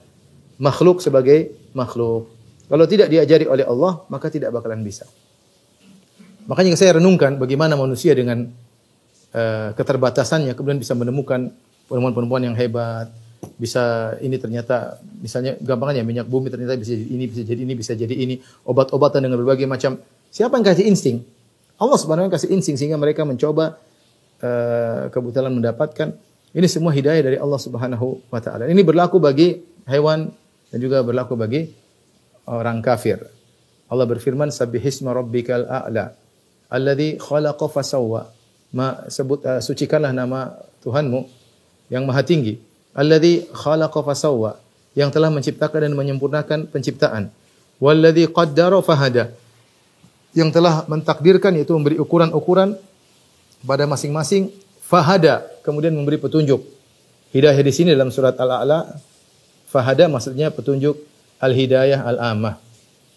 makhluk 0.59 0.99
sebagai 0.99 1.55
makhluk. 1.79 2.27
Kalau 2.67 2.85
tidak 2.91 3.07
diajari 3.07 3.47
oleh 3.47 3.63
Allah, 3.63 4.03
maka 4.11 4.35
tidak 4.35 4.51
bakalan 4.51 4.83
bisa. 4.83 5.07
Makanya 6.45 6.77
saya 6.77 7.01
renungkan 7.01 7.41
bagaimana 7.41 7.73
manusia 7.75 8.13
dengan 8.13 8.45
uh, 9.33 9.69
keterbatasannya 9.73 10.53
kemudian 10.53 10.77
bisa 10.77 10.93
menemukan 10.93 11.49
penemuan-penemuan 11.89 12.53
yang 12.53 12.57
hebat, 12.57 13.09
bisa 13.57 14.17
ini 14.21 14.37
ternyata 14.41 15.01
misalnya 15.21 15.57
gampangannya 15.61 16.05
minyak 16.05 16.27
bumi 16.29 16.49
ternyata 16.49 16.77
bisa 16.81 16.97
jadi 16.97 17.07
ini 17.09 17.25
bisa 17.29 17.43
jadi 17.45 17.61
ini 17.61 17.75
bisa 17.77 17.93
jadi 17.97 18.15
ini. 18.15 18.35
Obat-obatan 18.65 19.25
dengan 19.25 19.41
berbagai 19.41 19.65
macam. 19.69 20.01
Siapa 20.35 20.53
yang 20.59 20.67
kasih 20.67 20.85
insting? 20.91 21.23
Allah 21.79 21.99
taala 21.99 22.31
kasih 22.31 22.51
insting 22.55 22.77
sehingga 22.79 22.99
mereka 22.99 23.23
mencoba 23.27 23.79
uh, 24.43 25.09
kebetulan 25.09 25.53
mendapatkan. 25.53 26.13
Ini 26.55 26.71
semua 26.71 26.95
hidayah 26.95 27.23
dari 27.23 27.39
Allah 27.41 27.59
subhanahu 27.59 28.31
wa 28.31 28.39
taala. 28.39 28.71
Ini 28.71 28.79
berlaku 28.87 29.19
bagi 29.19 29.59
hewan 29.91 30.31
dan 30.71 30.79
juga 30.79 31.03
berlaku 31.03 31.35
bagi 31.35 31.67
orang 32.47 32.79
kafir. 32.79 33.19
Allah 33.91 34.07
berfirman 34.07 34.55
sabbihisma 34.55 35.11
rabbikal 35.11 35.67
a'la 35.67 36.24
alladzi 36.69 37.21
khalaqa 37.21 37.67
fasawwa. 37.69 38.31
Ma 38.75 39.07
sebut 39.07 39.39
uh, 39.47 39.63
sucikanlah 39.63 40.11
nama 40.11 40.51
Tuhanmu 40.83 41.27
yang 41.89 42.05
maha 42.05 42.27
tinggi. 42.27 42.59
Alladzi 42.95 43.47
khalaqa 43.51 44.01
fasawwa. 44.03 44.59
Yang 44.95 45.11
telah 45.19 45.31
menciptakan 45.31 45.91
dan 45.91 45.93
menyempurnakan 45.99 46.71
penciptaan. 46.71 47.31
Walladzi 47.83 48.31
qaddara 48.31 48.79
fahada. 48.83 49.35
Yang 50.35 50.51
telah 50.55 50.87
mentakdirkan 50.87 51.55
yaitu 51.59 51.75
memberi 51.75 51.99
ukuran-ukuran 51.99 52.79
pada 53.67 53.87
masing-masing 53.91 54.51
fahada. 54.83 55.43
Kemudian 55.67 55.95
memberi 55.95 56.19
petunjuk. 56.19 56.63
Hidayah 57.35 57.59
di 57.59 57.73
sini 57.75 57.91
dalam 57.95 58.15
surat 58.15 58.39
al-a'la. 58.39 58.95
Fahada 59.67 60.07
maksudnya 60.07 60.55
petunjuk. 60.55 60.95
Al-hidayah 61.43 62.07
al-ammah. 62.07 62.63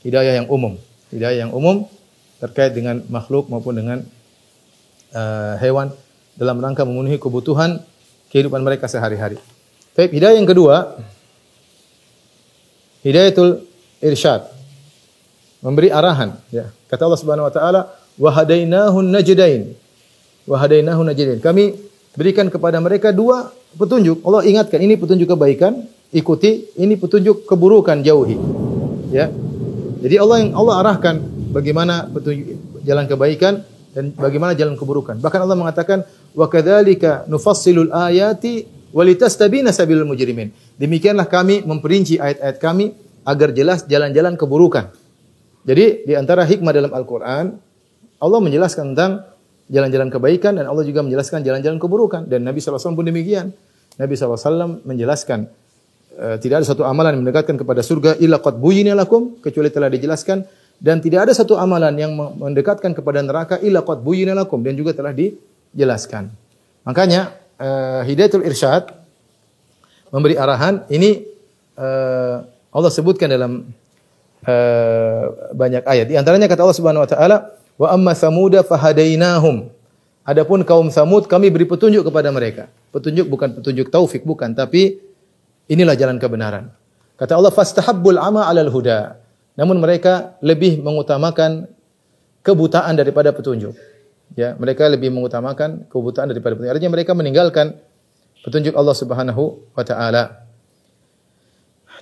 Hidayah 0.01 0.41
yang 0.41 0.47
umum. 0.49 0.77
Hidayah 1.13 1.45
yang 1.45 1.53
umum 1.53 1.85
terkait 2.37 2.71
dengan 2.73 3.01
makhluk 3.09 3.49
maupun 3.49 3.73
dengan 3.73 3.97
uh, 5.13 5.55
hewan 5.57 5.89
dalam 6.37 6.61
rangka 6.61 6.85
memenuhi 6.85 7.17
kebutuhan 7.17 7.81
kehidupan 8.29 8.61
mereka 8.61 8.85
sehari-hari. 8.85 9.41
Baik, 9.97 10.13
hidayah 10.13 10.37
yang 10.37 10.45
kedua 10.45 11.01
hidayatul 13.01 13.65
irsyad. 14.03 14.53
Memberi 15.57 15.89
arahan, 15.89 16.37
ya. 16.53 16.69
Kata 16.85 17.09
Allah 17.09 17.17
Subhanahu 17.17 17.49
wa 17.49 17.53
taala, 17.53 17.81
"Wa 18.13 18.29
hadainahu 18.29 19.01
najdain." 19.01 19.73
Wa 20.45 20.63
najdain. 20.69 21.41
Kami 21.41 21.75
berikan 22.13 22.47
kepada 22.47 22.77
mereka 22.77 23.09
dua 23.09 23.51
petunjuk. 23.75 24.21
Allah 24.21 24.45
ingatkan, 24.45 24.79
ini 24.79 24.95
petunjuk 24.95 25.27
kebaikan, 25.33 25.83
ikuti, 26.13 26.71
ini 26.77 26.95
petunjuk 26.95 27.49
keburukan, 27.49 27.99
jauhi. 28.05 28.37
Ya. 29.11 29.33
Jadi 29.97 30.15
Allah 30.21 30.37
yang 30.45 30.51
Allah 30.53 30.75
arahkan 30.85 31.15
bagaimana 31.57 32.05
petunjuk 32.05 32.85
jalan 32.85 33.09
kebaikan 33.09 33.65
dan 33.97 34.13
bagaimana 34.13 34.53
jalan 34.53 34.77
keburukan. 34.77 35.17
Bahkan 35.17 35.39
Allah 35.41 35.57
mengatakan 35.57 36.05
wa 36.37 36.45
kadzalika 36.45 37.25
nufassilul 37.25 37.89
ayati 37.89 38.69
walitastabina 38.93 39.73
sabilul 39.73 40.05
mujrimin. 40.05 40.53
Demikianlah 40.77 41.25
kami 41.25 41.65
memperinci 41.65 42.21
ayat-ayat 42.21 42.61
kami 42.61 42.93
agar 43.25 43.49
jelas 43.57 43.89
jalan-jalan 43.89 44.37
keburukan. 44.37 44.93
Jadi 45.65 46.05
di 46.05 46.13
antara 46.13 46.45
hikmah 46.45 46.71
dalam 46.71 46.93
Al-Qur'an 46.93 47.57
Allah 48.21 48.39
menjelaskan 48.39 48.93
tentang 48.93 49.25
jalan-jalan 49.67 50.07
kebaikan 50.13 50.55
dan 50.55 50.65
Allah 50.69 50.85
juga 50.87 51.03
menjelaskan 51.03 51.43
jalan-jalan 51.43 51.77
keburukan 51.81 52.23
dan 52.29 52.45
Nabi 52.45 52.63
SAW 52.63 52.95
pun 52.95 53.03
demikian. 53.03 53.51
Nabi 53.97 54.13
SAW 54.13 54.85
menjelaskan 54.85 55.49
uh, 56.17 56.37
tidak 56.39 56.63
ada 56.63 56.65
satu 56.69 56.87
amalan 56.87 57.17
yang 57.17 57.27
mendekatkan 57.27 57.57
kepada 57.59 57.81
surga 57.83 58.15
illa 58.21 58.39
qad 58.39 58.55
buyyina 58.61 58.95
lakum 58.95 59.37
kecuali 59.43 59.73
telah 59.73 59.89
dijelaskan 59.91 60.45
dan 60.77 61.01
tidak 61.01 61.29
ada 61.29 61.33
satu 61.33 61.57
amalan 61.57 61.93
yang 61.97 62.13
mendekatkan 62.13 62.93
kepada 62.93 63.25
neraka 63.25 63.57
illa 63.65 63.81
qad 63.81 64.01
buyyina 64.05 64.37
lakum 64.37 64.61
dan 64.61 64.77
juga 64.77 64.93
telah 64.93 65.09
dijelaskan. 65.13 66.29
Makanya 66.85 67.33
uh, 67.57 68.01
hidayatul 68.05 68.45
irsyad 68.45 68.93
memberi 70.13 70.37
arahan 70.37 70.85
ini 70.93 71.25
uh, 71.75 72.45
Allah 72.71 72.91
sebutkan 72.93 73.27
dalam 73.27 73.65
uh, 74.45 75.23
banyak 75.57 75.83
ayat. 75.83 76.05
Di 76.07 76.15
antaranya 76.15 76.45
kata 76.45 76.61
Allah 76.61 76.77
Subhanahu 76.77 77.03
wa 77.03 77.09
taala, 77.09 77.37
"Wa 77.75 77.87
amma 77.97 78.13
samuda 78.13 78.61
fahadainahum." 78.61 79.73
Adapun 80.27 80.59
kaum 80.67 80.91
Samud 80.91 81.23
kami 81.31 81.47
beri 81.47 81.63
petunjuk 81.63 82.03
kepada 82.03 82.27
mereka. 82.35 82.67
Petunjuk 82.91 83.31
bukan 83.31 83.47
petunjuk 83.57 83.87
taufik 83.87 84.27
bukan, 84.27 84.51
tapi 84.51 84.99
inilah 85.71 85.95
jalan 85.95 86.19
kebenaran. 86.19 86.67
Kata 87.15 87.39
Allah, 87.39 87.47
"Fastahabbul 87.47 88.19
ama 88.19 88.43
'alal 88.43 88.67
huda." 88.67 89.26
Namun 89.57 89.81
mereka 89.81 90.37
lebih 90.39 90.79
mengutamakan 90.85 91.65
kebutaan 92.45 92.93
daripada 92.93 93.33
petunjuk. 93.33 93.73
Ya, 94.37 94.53
mereka 94.55 94.85
lebih 94.85 95.09
mengutamakan 95.09 95.89
kebutaan 95.89 96.29
daripada 96.29 96.53
petunjuk. 96.53 96.73
Artinya 96.77 96.93
mereka 96.93 97.11
meninggalkan 97.17 97.75
petunjuk 98.45 98.77
Allah 98.77 98.95
Subhanahu 98.95 99.59
wa 99.73 99.83
taala. 99.83 100.45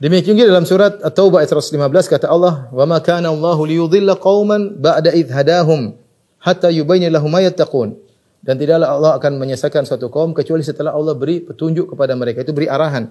Demikian 0.04 0.36
juga 0.36 0.52
dalam 0.52 0.68
surat 0.68 1.00
At-Taubah 1.00 1.40
ayat 1.40 1.56
115 1.56 2.12
kata 2.12 2.28
Allah, 2.28 2.68
"Wa 2.76 2.84
ma 2.84 3.00
kana 3.00 3.32
Allahu 3.32 3.64
liyudhilla 3.64 4.20
qauman 4.20 4.76
ba'da 4.76 5.16
idh 5.16 5.32
hadahum 5.32 5.96
hatta 6.44 6.68
yubayyana 6.68 7.16
lahum 7.16 7.32
ma 7.32 7.40
yattaqun." 7.40 7.96
Dan 8.44 8.60
tidaklah 8.60 8.92
Allah 8.92 9.12
akan 9.16 9.40
menyesatkan 9.40 9.88
suatu 9.88 10.12
kaum 10.12 10.36
kecuali 10.36 10.62
setelah 10.62 10.92
Allah 10.92 11.16
beri 11.16 11.42
petunjuk 11.42 11.96
kepada 11.96 12.14
mereka, 12.14 12.44
itu 12.44 12.52
beri 12.52 12.68
arahan. 12.68 13.10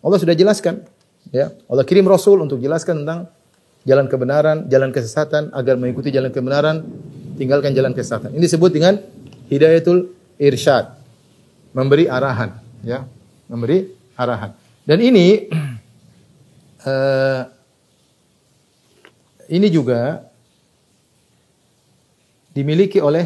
Allah 0.00 0.18
sudah 0.22 0.32
jelaskan, 0.32 0.86
ya. 1.34 1.52
Allah 1.68 1.84
kirim 1.84 2.06
rasul 2.08 2.40
untuk 2.40 2.62
jelaskan 2.62 3.04
tentang 3.04 3.28
jalan 3.84 4.06
kebenaran, 4.06 4.68
jalan 4.68 4.90
kesesatan 4.92 5.48
agar 5.56 5.80
mengikuti 5.80 6.12
jalan 6.12 6.28
kebenaran, 6.28 6.84
tinggalkan 7.40 7.72
jalan 7.72 7.96
kesesatan. 7.96 8.36
Ini 8.36 8.42
disebut 8.44 8.70
dengan 8.72 9.00
hidayatul 9.48 10.12
irsyad. 10.36 11.00
Memberi 11.72 12.10
arahan, 12.10 12.58
ya. 12.82 13.06
Memberi 13.46 13.88
arahan. 14.18 14.52
Dan 14.84 14.98
ini 15.00 15.48
uh, 16.84 17.42
ini 19.56 19.68
juga 19.70 20.26
dimiliki 22.50 22.98
oleh 22.98 23.24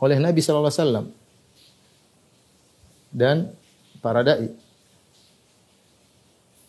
oleh 0.00 0.16
Nabi 0.16 0.40
sallallahu 0.40 0.72
alaihi 0.72 1.12
dan 3.10 3.52
para 4.00 4.24
dai. 4.24 4.48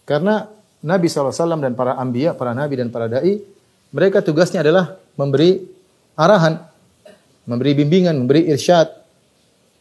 Karena 0.04 0.52
Nabi 0.82 1.06
SAW 1.06 1.62
dan 1.62 1.78
para 1.78 1.94
anbiya, 1.98 2.34
para 2.34 2.58
nabi 2.58 2.74
dan 2.82 2.90
para 2.90 3.06
dai, 3.06 3.38
mereka 3.94 4.26
tugasnya 4.26 4.66
adalah 4.66 4.98
memberi 5.14 5.62
arahan, 6.18 6.58
memberi 7.46 7.78
bimbingan, 7.78 8.18
memberi 8.18 8.50
irsyad. 8.50 8.90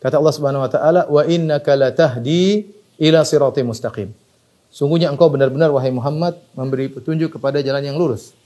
Kata 0.01 0.21
Allah 0.21 0.35
Subhanahu 0.35 0.65
wa 0.65 0.71
taala, 0.71 1.01
"Wa 1.09 1.23
innaka 1.25 1.73
latahdi 1.77 2.69
ila 3.01 3.25
siratim 3.25 3.69
mustaqim." 3.73 4.13
Sungguhnya 4.71 5.11
engkau 5.11 5.33
benar-benar 5.33 5.73
wahai 5.73 5.91
Muhammad 5.91 6.37
memberi 6.55 6.93
petunjuk 6.93 7.37
kepada 7.37 7.59
jalan 7.65 7.83
yang 7.83 7.97
lurus. 7.97 8.37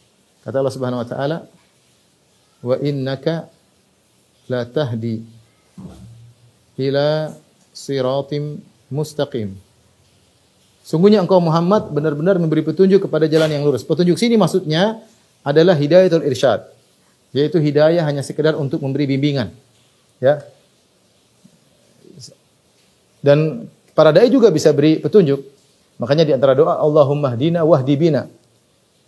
Kata 0.46 0.60
Allah 0.60 0.74
Subhanahu 0.74 1.02
wa 1.02 1.08
taala, 1.08 1.36
"Wa 2.60 2.76
innaka 2.80 3.48
la 4.46 4.68
tahdi 4.68 5.24
ila 6.76 7.32
siratim 7.72 8.60
mustaqim." 8.92 9.63
Sungguhnya 10.84 11.24
engkau 11.24 11.40
Muhammad 11.40 11.88
benar-benar 11.88 12.36
memberi 12.36 12.60
petunjuk 12.60 13.08
kepada 13.08 13.24
jalan 13.24 13.48
yang 13.48 13.64
lurus. 13.64 13.80
Petunjuk 13.80 14.20
sini 14.20 14.36
maksudnya 14.36 15.00
adalah 15.40 15.72
hidayatul 15.72 16.20
irsyad, 16.28 16.68
yaitu 17.32 17.56
hidayah 17.56 18.04
hanya 18.04 18.20
sekedar 18.20 18.52
untuk 18.52 18.84
memberi 18.84 19.08
bimbingan. 19.08 19.48
Ya. 20.20 20.44
Dan 23.24 23.64
para 23.96 24.12
dai 24.12 24.28
juga 24.28 24.52
bisa 24.52 24.76
beri 24.76 25.00
petunjuk. 25.00 25.40
Makanya 25.96 26.28
di 26.28 26.32
antara 26.36 26.52
doa 26.52 26.76
Allahumma 26.76 27.32
hdina 27.32 27.64
wahdi 27.64 27.96
bina. 27.96 28.28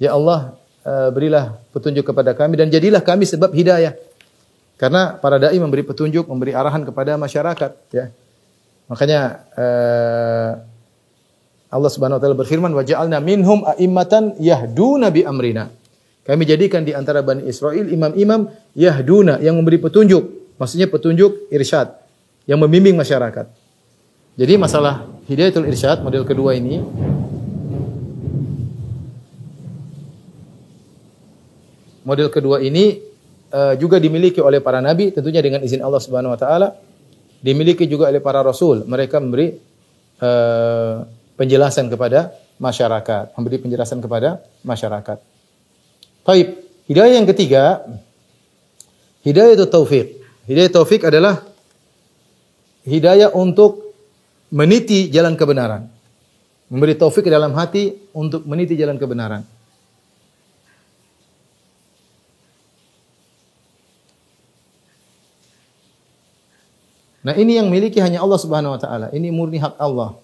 Ya 0.00 0.16
Allah, 0.16 0.56
uh, 0.80 1.12
berilah 1.12 1.60
petunjuk 1.76 2.08
kepada 2.08 2.32
kami 2.32 2.56
dan 2.56 2.72
jadilah 2.72 3.04
kami 3.04 3.28
sebab 3.28 3.52
hidayah. 3.52 3.92
Karena 4.80 5.20
para 5.20 5.36
dai 5.36 5.60
memberi 5.60 5.84
petunjuk, 5.84 6.24
memberi 6.24 6.56
arahan 6.56 6.88
kepada 6.88 7.20
masyarakat, 7.20 7.72
ya. 7.92 8.08
Makanya 8.88 9.20
uh, 9.56 10.52
Allah 11.76 11.92
Subhanahu 11.92 12.16
wa 12.16 12.22
taala 12.24 12.36
berfirman 12.36 12.72
wa 12.72 12.80
ja'alna 12.80 13.20
minhum 13.20 13.62
a'immatan 13.68 14.40
yahduna 14.40 15.12
bi 15.12 15.22
amrina. 15.22 15.68
Kami 16.24 16.42
jadikan 16.42 16.82
di 16.82 16.96
antara 16.96 17.20
Bani 17.22 17.44
Israel 17.46 17.86
imam-imam 17.86 18.50
yahduna 18.74 19.38
yang 19.44 19.54
memberi 19.54 19.78
petunjuk. 19.78 20.56
Maksudnya 20.56 20.88
petunjuk 20.88 21.52
irsyad 21.52 21.92
yang 22.48 22.58
membimbing 22.58 22.96
masyarakat. 22.96 23.46
Jadi 24.36 24.54
masalah 24.56 25.04
hidayatul 25.28 25.68
irsyad 25.68 26.00
model 26.00 26.24
kedua 26.24 26.56
ini 26.56 26.80
model 32.06 32.30
kedua 32.30 32.62
ini 32.62 33.02
uh, 33.50 33.74
juga 33.74 33.98
dimiliki 33.98 34.38
oleh 34.38 34.62
para 34.62 34.78
nabi 34.78 35.10
tentunya 35.10 35.42
dengan 35.42 35.66
izin 35.66 35.82
Allah 35.82 35.98
Subhanahu 35.98 36.36
wa 36.36 36.38
taala 36.38 36.78
dimiliki 37.42 37.90
juga 37.90 38.06
oleh 38.06 38.22
para 38.22 38.44
rasul 38.46 38.86
mereka 38.86 39.18
memberi 39.18 39.58
uh, 40.22 41.02
penjelasan 41.36 41.92
kepada 41.92 42.32
masyarakat, 42.56 43.36
memberi 43.36 43.60
penjelasan 43.60 44.00
kepada 44.00 44.42
masyarakat. 44.64 45.20
Taib. 46.24 46.48
Hidayah 46.86 47.18
yang 47.18 47.26
ketiga, 47.26 47.82
hidayah 49.26 49.58
itu 49.58 49.66
taufik. 49.66 50.22
Hidayah 50.46 50.70
taufik 50.70 51.02
adalah 51.02 51.42
hidayah 52.86 53.34
untuk 53.34 53.90
meniti 54.54 55.10
jalan 55.10 55.34
kebenaran. 55.34 55.90
Memberi 56.70 56.94
taufik 56.94 57.26
ke 57.26 57.30
dalam 57.30 57.54
hati 57.54 58.10
untuk 58.14 58.46
meniti 58.46 58.78
jalan 58.78 58.98
kebenaran. 58.98 59.42
Nah, 67.26 67.34
ini 67.34 67.58
yang 67.58 67.66
miliki 67.66 67.98
hanya 67.98 68.22
Allah 68.22 68.38
Subhanahu 68.38 68.78
wa 68.78 68.80
taala. 68.80 69.06
Ini 69.10 69.34
murni 69.34 69.58
hak 69.58 69.74
Allah. 69.82 70.14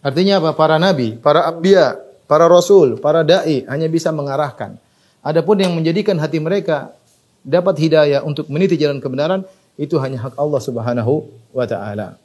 Artinya 0.00 0.40
apa? 0.40 0.50
Para 0.56 0.76
nabi, 0.80 1.16
para 1.20 1.44
abia, 1.44 1.96
para 2.24 2.48
rasul, 2.48 2.96
para 2.96 3.20
dai 3.20 3.68
hanya 3.68 3.88
bisa 3.88 4.08
mengarahkan. 4.12 4.80
Adapun 5.20 5.60
yang 5.60 5.76
menjadikan 5.76 6.16
hati 6.16 6.40
mereka 6.40 6.96
dapat 7.44 7.76
hidayah 7.76 8.24
untuk 8.24 8.48
meniti 8.48 8.80
jalan 8.80 9.00
kebenaran 9.00 9.44
itu 9.76 9.96
hanya 10.00 10.28
hak 10.28 10.36
Allah 10.40 10.60
Subhanahu 10.60 11.28
wa 11.52 11.64
taala. 11.68 12.16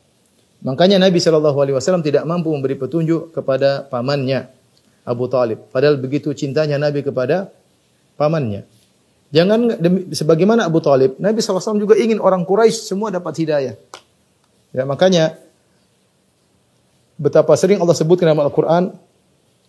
Makanya 0.64 0.98
Nabi 0.98 1.20
Shallallahu 1.20 1.58
alaihi 1.60 1.76
wasallam 1.76 2.04
tidak 2.04 2.24
mampu 2.24 2.52
memberi 2.52 2.80
petunjuk 2.80 3.36
kepada 3.36 3.84
pamannya 3.92 4.48
Abu 5.04 5.28
Talib. 5.28 5.68
Padahal 5.70 6.00
begitu 6.00 6.32
cintanya 6.32 6.80
Nabi 6.80 7.04
kepada 7.04 7.52
pamannya. 8.16 8.66
Jangan 9.36 9.84
sebagaimana 10.16 10.66
Abu 10.66 10.80
Talib, 10.80 11.20
Nabi 11.20 11.44
SAW 11.44 11.76
juga 11.76 12.00
ingin 12.00 12.24
orang 12.24 12.48
Quraisy 12.48 12.88
semua 12.88 13.12
dapat 13.12 13.36
hidayah. 13.36 13.76
Ya, 14.72 14.84
makanya 14.88 15.36
betapa 17.16 17.56
sering 17.56 17.80
Allah 17.80 17.96
sebutkan 17.96 18.32
dalam 18.32 18.44
Al-Quran, 18.44 18.92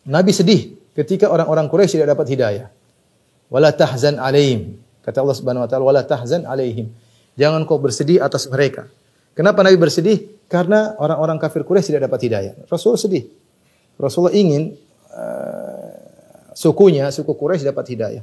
Nabi 0.06 0.32
sedih 0.34 0.74
ketika 0.94 1.30
orang-orang 1.30 1.66
Quraisy 1.66 1.98
tidak 1.98 2.14
dapat 2.14 2.26
hidayah. 2.30 2.66
Wala 3.50 3.70
tahzan 3.70 4.18
alaihim. 4.18 4.78
Kata 5.02 5.22
Allah 5.22 5.36
Subhanahu 5.38 5.62
wa 5.66 5.68
taala, 5.70 5.84
wala 5.86 6.02
tahzan 6.02 6.42
alaihim. 6.46 6.90
Jangan 7.38 7.62
kau 7.68 7.78
bersedih 7.78 8.18
atas 8.18 8.50
mereka. 8.50 8.90
Kenapa 9.36 9.62
Nabi 9.62 9.76
bersedih? 9.78 10.46
Karena 10.50 10.94
orang-orang 10.98 11.36
kafir 11.36 11.62
Quraisy 11.62 11.94
tidak 11.94 12.10
dapat 12.10 12.26
hidayah. 12.26 12.54
Rasul 12.66 12.96
sedih. 12.96 13.28
Rasulullah 14.00 14.34
ingin 14.34 14.74
uh, 15.12 15.90
sukunya, 16.56 17.10
suku 17.12 17.36
Quraisy 17.36 17.66
dapat 17.68 17.86
hidayah. 17.92 18.22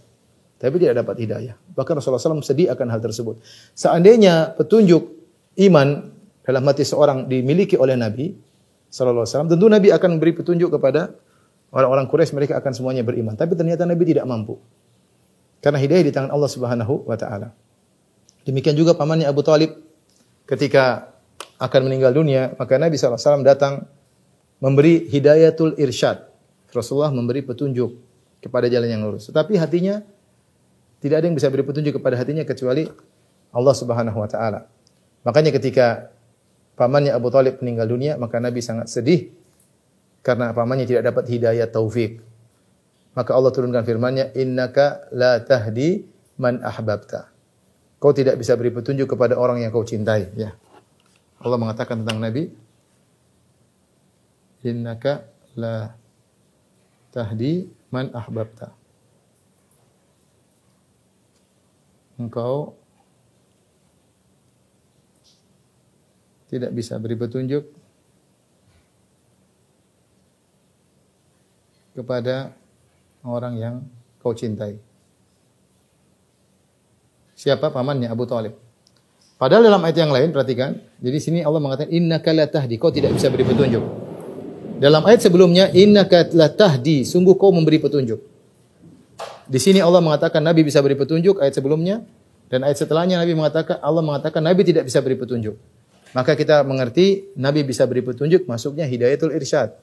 Tapi 0.57 0.75
tidak 0.79 1.03
dapat 1.03 1.15
hidayah. 1.19 1.53
Bahkan 1.75 1.99
Rasulullah 1.99 2.23
SAW 2.23 2.39
sedih 2.39 2.71
akan 2.71 2.87
hal 2.87 3.03
tersebut. 3.03 3.35
Seandainya 3.75 4.55
petunjuk 4.55 5.11
iman 5.59 6.07
dalam 6.39 6.63
hati 6.63 6.87
seorang 6.87 7.27
dimiliki 7.27 7.75
oleh 7.75 7.99
Nabi, 7.99 8.31
sallallahu 8.93 9.25
alaihi 9.25 9.33
wasallam, 9.33 9.49
tentu 9.49 9.65
Nabi 9.65 9.89
akan 9.89 10.09
memberi 10.21 10.37
petunjuk 10.37 10.69
kepada 10.69 11.17
orang-orang 11.73 12.05
Quraisy 12.05 12.37
mereka 12.37 12.61
akan 12.61 12.71
semuanya 12.77 13.01
beriman. 13.01 13.33
Tapi 13.33 13.57
ternyata 13.57 13.89
Nabi 13.89 14.05
tidak 14.05 14.29
mampu. 14.29 14.61
Karena 15.57 15.81
hidayah 15.81 16.05
di 16.05 16.13
tangan 16.13 16.29
Allah 16.29 16.49
Subhanahu 16.51 17.09
wa 17.09 17.17
taala. 17.17 17.49
Demikian 18.45 18.77
juga 18.77 18.93
pamannya 18.93 19.25
Abu 19.25 19.41
Talib 19.41 19.73
ketika 20.45 21.09
akan 21.57 21.89
meninggal 21.89 22.13
dunia, 22.13 22.53
maka 22.59 22.75
Nabi 22.75 22.99
SAW 22.99 23.41
datang 23.41 23.87
memberi 24.59 25.07
hidayatul 25.09 25.79
irsyad. 25.79 26.29
Rasulullah 26.69 27.13
memberi 27.13 27.41
petunjuk 27.41 27.95
kepada 28.43 28.67
jalan 28.67 28.89
yang 28.91 29.01
lurus. 29.07 29.31
Tetapi 29.31 29.55
hatinya 29.55 30.03
tidak 30.99 31.23
ada 31.23 31.25
yang 31.31 31.37
bisa 31.37 31.47
beri 31.47 31.63
petunjuk 31.63 32.01
kepada 32.01 32.19
hatinya 32.19 32.43
kecuali 32.43 32.85
Allah 33.55 33.75
Subhanahu 33.77 34.17
wa 34.19 34.27
taala. 34.27 34.67
Makanya 35.23 35.55
ketika 35.55 36.11
pamannya 36.73 37.13
Abu 37.13 37.29
Talib 37.29 37.61
meninggal 37.61 37.87
dunia, 37.89 38.17
maka 38.17 38.41
Nabi 38.41 38.59
sangat 38.61 38.89
sedih 38.89 39.29
karena 40.23 40.55
pamannya 40.55 40.87
tidak 40.87 41.13
dapat 41.13 41.25
hidayah 41.29 41.67
taufik. 41.69 42.23
Maka 43.13 43.31
Allah 43.37 43.53
turunkan 43.53 43.85
firman-Nya, 43.85 44.33
"Innaka 44.33 45.05
la 45.13 45.37
tahdi 45.37 46.01
man 46.41 46.65
ahbabta." 46.65 47.29
Kau 48.01 48.09
tidak 48.09 48.41
bisa 48.41 48.57
beri 48.57 48.73
petunjuk 48.73 49.05
kepada 49.13 49.37
orang 49.37 49.61
yang 49.61 49.69
kau 49.69 49.85
cintai, 49.85 50.33
ya. 50.33 50.57
Allah 51.37 51.57
mengatakan 51.61 52.01
tentang 52.01 52.17
Nabi, 52.17 52.49
"Innaka 54.65 55.29
la 55.53 55.93
tahdi 57.13 57.69
man 57.93 58.09
ahbabta." 58.17 58.73
Engkau 62.17 62.73
tidak 66.53 66.69
bisa 66.69 66.93
beri 67.01 67.17
petunjuk 67.17 67.65
kepada 71.97 72.53
orang 73.25 73.57
yang 73.57 73.75
kau 74.21 74.37
cintai. 74.37 74.77
Siapa 77.33 77.73
pamannya 77.73 78.05
Abu 78.13 78.29
Talib. 78.29 78.53
Padahal 79.41 79.65
dalam 79.65 79.81
ayat 79.81 79.97
yang 79.97 80.13
lain 80.13 80.29
perhatikan, 80.29 80.77
jadi 81.01 81.17
sini 81.17 81.39
Allah 81.41 81.59
mengatakan 81.59 81.89
innaka 81.89 82.31
la 82.31 82.45
tahdi, 82.45 82.77
kau 82.77 82.93
tidak 82.93 83.17
bisa 83.17 83.33
beri 83.33 83.43
petunjuk. 83.43 83.83
Dalam 84.77 85.03
ayat 85.09 85.25
sebelumnya 85.25 85.73
innaka 85.73 86.29
la 86.37 86.53
tahdi, 86.53 87.01
sungguh 87.03 87.33
kau 87.33 87.49
memberi 87.49 87.81
petunjuk. 87.81 88.21
Di 89.49 89.59
sini 89.59 89.83
Allah 89.83 89.99
mengatakan 89.99 90.39
Nabi 90.39 90.63
bisa 90.63 90.79
beri 90.79 90.95
petunjuk 90.95 91.41
ayat 91.43 91.57
sebelumnya 91.57 92.05
dan 92.47 92.63
ayat 92.63 92.79
setelahnya 92.79 93.19
Nabi 93.19 93.35
mengatakan 93.35 93.81
Allah 93.83 94.05
mengatakan 94.05 94.39
Nabi 94.39 94.63
tidak 94.63 94.87
bisa 94.87 95.03
beri 95.03 95.19
petunjuk. 95.19 95.59
Maka 96.13 96.37
kita 96.37 96.61
mengerti 96.61 97.33
Nabi 97.37 97.65
bisa 97.65 97.89
beri 97.89 98.05
petunjuk 98.05 98.45
masuknya 98.45 98.85
hidayatul 98.85 99.33
irsyad. 99.33 99.73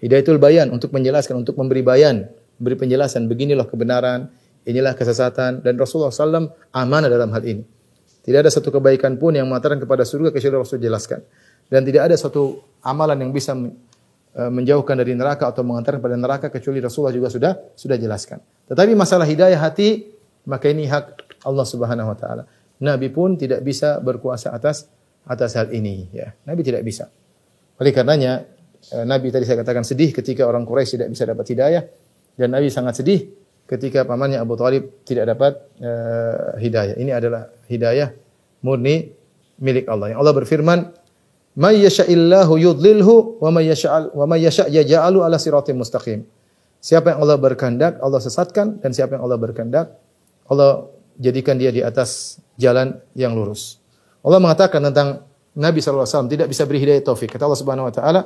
Hidayatul 0.00 0.40
bayan 0.40 0.72
untuk 0.72 0.94
menjelaskan, 0.96 1.44
untuk 1.44 1.60
memberi 1.60 1.84
bayan, 1.84 2.24
beri 2.56 2.74
penjelasan 2.78 3.28
beginilah 3.28 3.68
kebenaran, 3.68 4.32
inilah 4.64 4.96
kesesatan 4.96 5.60
dan 5.60 5.74
Rasulullah 5.76 6.12
SAW 6.12 6.52
amanah 6.72 7.08
dalam 7.12 7.28
hal 7.36 7.44
ini. 7.44 7.64
Tidak 8.28 8.44
ada 8.44 8.52
satu 8.52 8.68
kebaikan 8.68 9.16
pun 9.16 9.32
yang 9.32 9.48
mengatakan 9.48 9.80
kepada 9.80 10.04
surga 10.04 10.28
kecuali 10.28 10.56
Rasul 10.60 10.84
jelaskan. 10.84 11.24
Dan 11.68 11.84
tidak 11.84 12.12
ada 12.12 12.16
satu 12.16 12.60
amalan 12.84 13.24
yang 13.24 13.32
bisa 13.32 13.56
e, 13.56 14.42
menjauhkan 14.52 15.00
dari 15.00 15.16
neraka 15.16 15.48
atau 15.48 15.64
mengantarkan 15.64 16.00
pada 16.00 16.16
neraka 16.16 16.46
kecuali 16.52 16.80
Rasulullah 16.80 17.12
juga 17.16 17.32
sudah 17.32 17.52
sudah 17.72 17.96
jelaskan. 17.96 18.40
Tetapi 18.68 18.92
masalah 18.92 19.24
hidayah 19.24 19.56
hati 19.56 20.12
maka 20.44 20.68
ini 20.68 20.84
hak 20.84 21.24
Allah 21.44 21.64
Subhanahu 21.64 22.08
wa 22.08 22.16
taala. 22.16 22.44
Nabi 22.84 23.08
pun 23.08 23.40
tidak 23.40 23.64
bisa 23.64 23.96
berkuasa 24.00 24.52
atas 24.52 24.92
atas 25.28 25.54
hal 25.60 25.68
ini 25.70 26.08
ya. 26.10 26.32
Nabi 26.48 26.64
tidak 26.64 26.82
bisa. 26.82 27.12
Oleh 27.78 27.92
karenanya 27.92 28.48
eh, 28.90 29.04
Nabi 29.04 29.28
tadi 29.28 29.44
saya 29.44 29.60
katakan 29.60 29.84
sedih 29.84 30.10
ketika 30.10 30.48
orang 30.48 30.64
Quraisy 30.64 30.98
tidak 30.98 31.10
bisa 31.12 31.24
dapat 31.28 31.46
hidayah 31.52 31.82
dan 32.40 32.48
Nabi 32.50 32.72
sangat 32.72 33.04
sedih 33.04 33.28
ketika 33.68 34.08
pamannya 34.08 34.40
Abu 34.40 34.56
Thalib 34.56 35.04
tidak 35.04 35.28
dapat 35.36 35.52
uh, 35.84 36.56
hidayah. 36.56 36.96
Ini 36.96 37.12
adalah 37.12 37.52
hidayah 37.68 38.08
murni 38.64 39.12
milik 39.60 39.84
Allah. 39.92 40.16
Yang 40.16 40.18
Allah 40.24 40.34
berfirman, 40.40 40.78
may 41.60 41.84
yasha'illahu 41.84 42.56
yudlilhu 42.56 43.44
wa 43.44 43.50
may 43.52 43.68
yasha'al 43.68 44.16
wa 44.16 44.24
may 44.24 44.40
yasha' 44.40 44.72
yaj'alu. 44.72 45.20
Siapa 46.78 47.06
yang 47.10 47.18
Allah 47.20 47.36
berkehendak, 47.36 47.98
Allah 48.00 48.22
sesatkan 48.22 48.78
dan 48.80 48.94
siapa 48.94 49.18
yang 49.18 49.26
Allah 49.26 49.36
berkehendak, 49.36 49.98
Allah 50.46 50.88
jadikan 51.18 51.58
dia 51.58 51.74
di 51.74 51.82
atas 51.82 52.40
jalan 52.54 52.96
yang 53.18 53.34
lurus. 53.34 53.82
Allah 54.22 54.40
mengatakan 54.42 54.82
tentang 54.82 55.28
Nabi 55.58 55.82
SAW 55.82 56.30
tidak 56.30 56.46
bisa 56.46 56.62
beri 56.66 56.78
hidayah 56.82 57.02
taufik. 57.02 57.34
Kata 57.34 57.46
Allah 57.46 57.58
Subhanahu 57.58 57.90
wa 57.90 57.94
taala, 57.94 58.20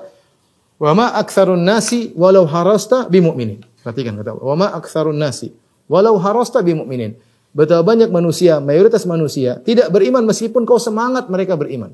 "Wa 0.77 0.93
ma 0.93 1.17
aktsarun 1.17 1.65
nasi 1.65 2.13
walau 2.13 2.45
harasta 2.45 3.09
bimu'minin." 3.09 3.65
Perhatikan 3.81 4.21
kata 4.21 4.37
Allah, 4.37 4.45
"Wa 4.45 4.57
ma 4.57 4.69
aktsarun 4.77 5.17
nasi 5.17 5.49
walau 5.89 6.21
harasta 6.21 6.61
bimu'minin." 6.61 7.17
Betapa 7.53 7.85
banyak 7.85 8.09
manusia, 8.09 8.65
mayoritas 8.65 9.05
manusia 9.05 9.61
tidak 9.61 9.93
beriman 9.93 10.25
meskipun 10.25 10.65
kau 10.65 10.81
semangat 10.81 11.29
mereka 11.29 11.53
beriman. 11.53 11.93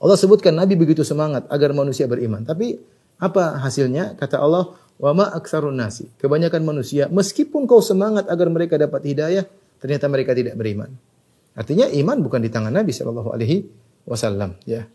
Allah 0.00 0.16
sebutkan 0.16 0.54
Nabi 0.54 0.78
begitu 0.78 1.02
semangat 1.02 1.50
agar 1.50 1.74
manusia 1.74 2.06
beriman. 2.06 2.46
Tapi 2.46 2.78
apa 3.18 3.58
hasilnya? 3.58 4.14
Kata 4.14 4.38
Allah, 4.38 4.70
"Wa 4.96 5.10
ma 5.12 5.34
aktsarun 5.34 5.74
nasi." 5.74 6.06
Kebanyakan 6.18 6.62
manusia 6.62 7.10
meskipun 7.10 7.66
kau 7.66 7.82
semangat 7.82 8.30
agar 8.30 8.46
mereka 8.48 8.78
dapat 8.78 9.02
hidayah, 9.02 9.44
ternyata 9.82 10.06
mereka 10.06 10.30
tidak 10.32 10.54
beriman. 10.54 11.09
Artinya 11.58 11.90
iman 11.90 12.22
bukan 12.22 12.40
di 12.40 12.50
tangan 12.50 12.70
Nabi 12.70 12.94
sallallahu 12.94 13.34
alaihi 13.34 13.66
wasallam, 14.06 14.54
ya. 14.64 14.86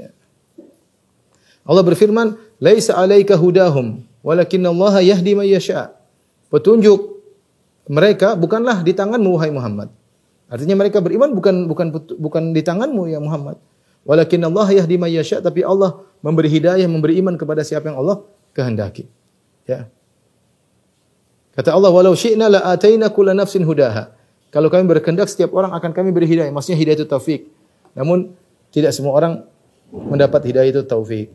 ya. 0.00 0.08
Allah 1.68 1.84
berfirman, 1.84 2.38
"Laisa 2.58 2.96
'alaika 2.96 3.36
hudahum, 3.36 4.02
Allah 4.24 4.94
yahdi 5.04 5.36
may 5.36 5.52
yasha." 5.52 5.92
Petunjuk 6.48 7.20
mereka 7.90 8.38
bukanlah 8.38 8.80
di 8.80 8.96
tanganmu 8.96 9.36
wahai 9.36 9.52
Muhammad. 9.52 9.92
Artinya 10.46 10.78
mereka 10.78 11.02
beriman 11.02 11.34
bukan 11.34 11.66
bukan 11.66 11.86
bukan 12.18 12.42
di 12.54 12.62
tanganmu 12.62 13.10
ya 13.10 13.18
Muhammad. 13.18 13.58
Walakin 14.06 14.46
Allah 14.46 14.70
yahdi 14.70 14.96
may 14.96 15.12
yasha, 15.12 15.42
tapi 15.42 15.66
Allah 15.66 16.00
memberi 16.22 16.46
hidayah, 16.46 16.86
memberi 16.86 17.18
iman 17.18 17.34
kepada 17.34 17.66
siapa 17.66 17.90
yang 17.90 17.98
Allah 17.98 18.22
kehendaki. 18.54 19.10
Ya. 19.66 19.90
Kata 21.58 21.74
Allah, 21.74 21.90
"Walau 21.90 22.14
syi'na 22.14 22.46
la 22.46 22.60
ataina 22.64 23.10
kulla 23.10 23.34
nafsin 23.34 23.66
hudaha." 23.66 24.15
Kalau 24.54 24.70
kami 24.72 24.86
berkehendak 24.86 25.28
setiap 25.28 25.52
orang 25.52 25.74
akan 25.74 25.90
kami 25.92 26.14
beri 26.14 26.30
hidayah. 26.30 26.52
Maksudnya 26.54 26.78
hidayah 26.78 27.02
itu 27.02 27.06
taufik. 27.08 27.50
Namun 27.98 28.32
tidak 28.70 28.94
semua 28.94 29.16
orang 29.16 29.44
mendapat 29.90 30.44
hidayah 30.46 30.70
itu 30.70 30.82
taufik. 30.86 31.32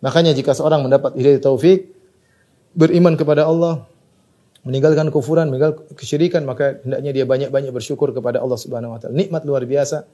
Makanya 0.00 0.32
jika 0.32 0.56
seorang 0.56 0.80
mendapat 0.84 1.14
hidayah 1.16 1.40
taufik, 1.40 1.92
beriman 2.72 3.14
kepada 3.14 3.44
Allah, 3.46 3.84
meninggalkan 4.64 5.08
kufuran, 5.12 5.48
meninggalkan 5.52 5.84
kesyirikan, 5.96 6.44
maka 6.44 6.80
hendaknya 6.84 7.10
dia 7.12 7.24
banyak-banyak 7.24 7.72
bersyukur 7.72 8.12
kepada 8.12 8.40
Allah 8.40 8.58
Subhanahu 8.60 8.96
wa 8.96 8.98
taala. 9.00 9.14
Nikmat 9.16 9.42
luar 9.44 9.64
biasa 9.64 10.04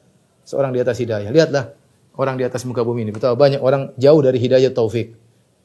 seorang 0.46 0.74
di 0.74 0.82
atas 0.82 0.98
hidayah. 1.02 1.30
Lihatlah 1.30 1.74
orang 2.16 2.38
di 2.40 2.44
atas 2.46 2.64
muka 2.64 2.82
bumi 2.82 3.06
ini. 3.06 3.12
Betapa 3.12 3.36
banyak 3.36 3.60
orang 3.60 3.92
jauh 4.00 4.20
dari 4.22 4.38
hidayah 4.40 4.72
taufik. 4.72 5.14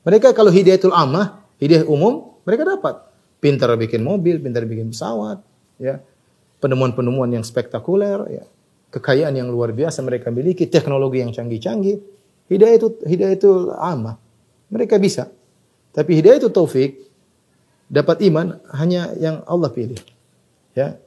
Mereka 0.01 0.33
kalau 0.33 0.49
hidayatul 0.49 0.93
ammah, 0.93 1.45
hidayah 1.61 1.85
umum, 1.85 2.41
mereka 2.45 2.65
dapat. 2.65 2.95
Pintar 3.41 3.73
bikin 3.73 4.05
mobil, 4.05 4.37
pintar 4.37 4.69
bikin 4.69 4.93
pesawat, 4.93 5.41
ya. 5.81 5.97
Penemuan-penemuan 6.61 7.33
yang 7.33 7.41
spektakuler, 7.41 8.19
ya. 8.29 8.45
Kekayaan 8.91 9.33
yang 9.33 9.49
luar 9.49 9.73
biasa 9.73 10.03
mereka 10.05 10.29
miliki, 10.29 10.67
teknologi 10.69 11.23
yang 11.23 11.33
canggih-canggih. 11.33 11.97
Hidayah 12.51 12.75
itu 12.75 12.87
hidayah 13.07 13.33
itu 13.39 13.51
ammah. 13.79 14.19
Mereka 14.67 14.99
bisa. 14.99 15.31
Tapi 15.95 16.19
hidayah 16.19 16.43
itu 16.43 16.51
taufik, 16.51 16.99
dapat 17.91 18.23
iman 18.27 18.59
hanya 18.75 19.11
yang 19.19 19.43
Allah 19.47 19.71
pilih. 19.71 19.99
Ya. 20.75 20.99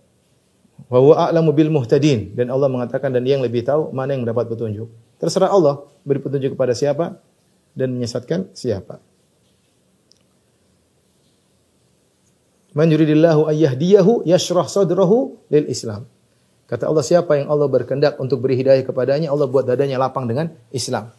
Wa 0.90 0.99
huwa 1.01 1.14
a'lamu 1.29 1.55
bil 1.57 1.73
muhtadin 1.73 2.37
dan 2.37 2.53
Allah 2.53 2.69
mengatakan 2.69 3.09
dan 3.14 3.25
yang 3.25 3.40
lebih 3.40 3.64
tahu 3.64 3.95
mana 3.95 4.12
yang 4.12 4.27
mendapat 4.27 4.51
petunjuk. 4.53 4.90
Terserah 5.17 5.49
Allah 5.49 5.87
beri 6.05 6.21
petunjuk 6.21 6.59
kepada 6.59 6.77
siapa 6.77 7.17
dan 7.73 7.97
menyesatkan 7.97 8.53
siapa. 8.53 9.01
Man 12.75 12.91
yuridillahu 12.91 13.47
ayyahdiyahu 13.47 14.27
yashrah 14.27 14.67
sadrahu 14.67 15.39
lil 15.47 15.71
Islam. 15.71 16.11
Kata 16.67 16.91
Allah 16.91 17.07
siapa 17.07 17.39
yang 17.39 17.47
Allah 17.47 17.71
berkehendak 17.71 18.19
untuk 18.19 18.43
beri 18.43 18.59
hidayah 18.59 18.83
kepadanya, 18.83 19.31
Allah 19.31 19.47
buat 19.47 19.63
dadanya 19.63 19.95
lapang 20.01 20.27
dengan 20.27 20.51
Islam. 20.75 21.15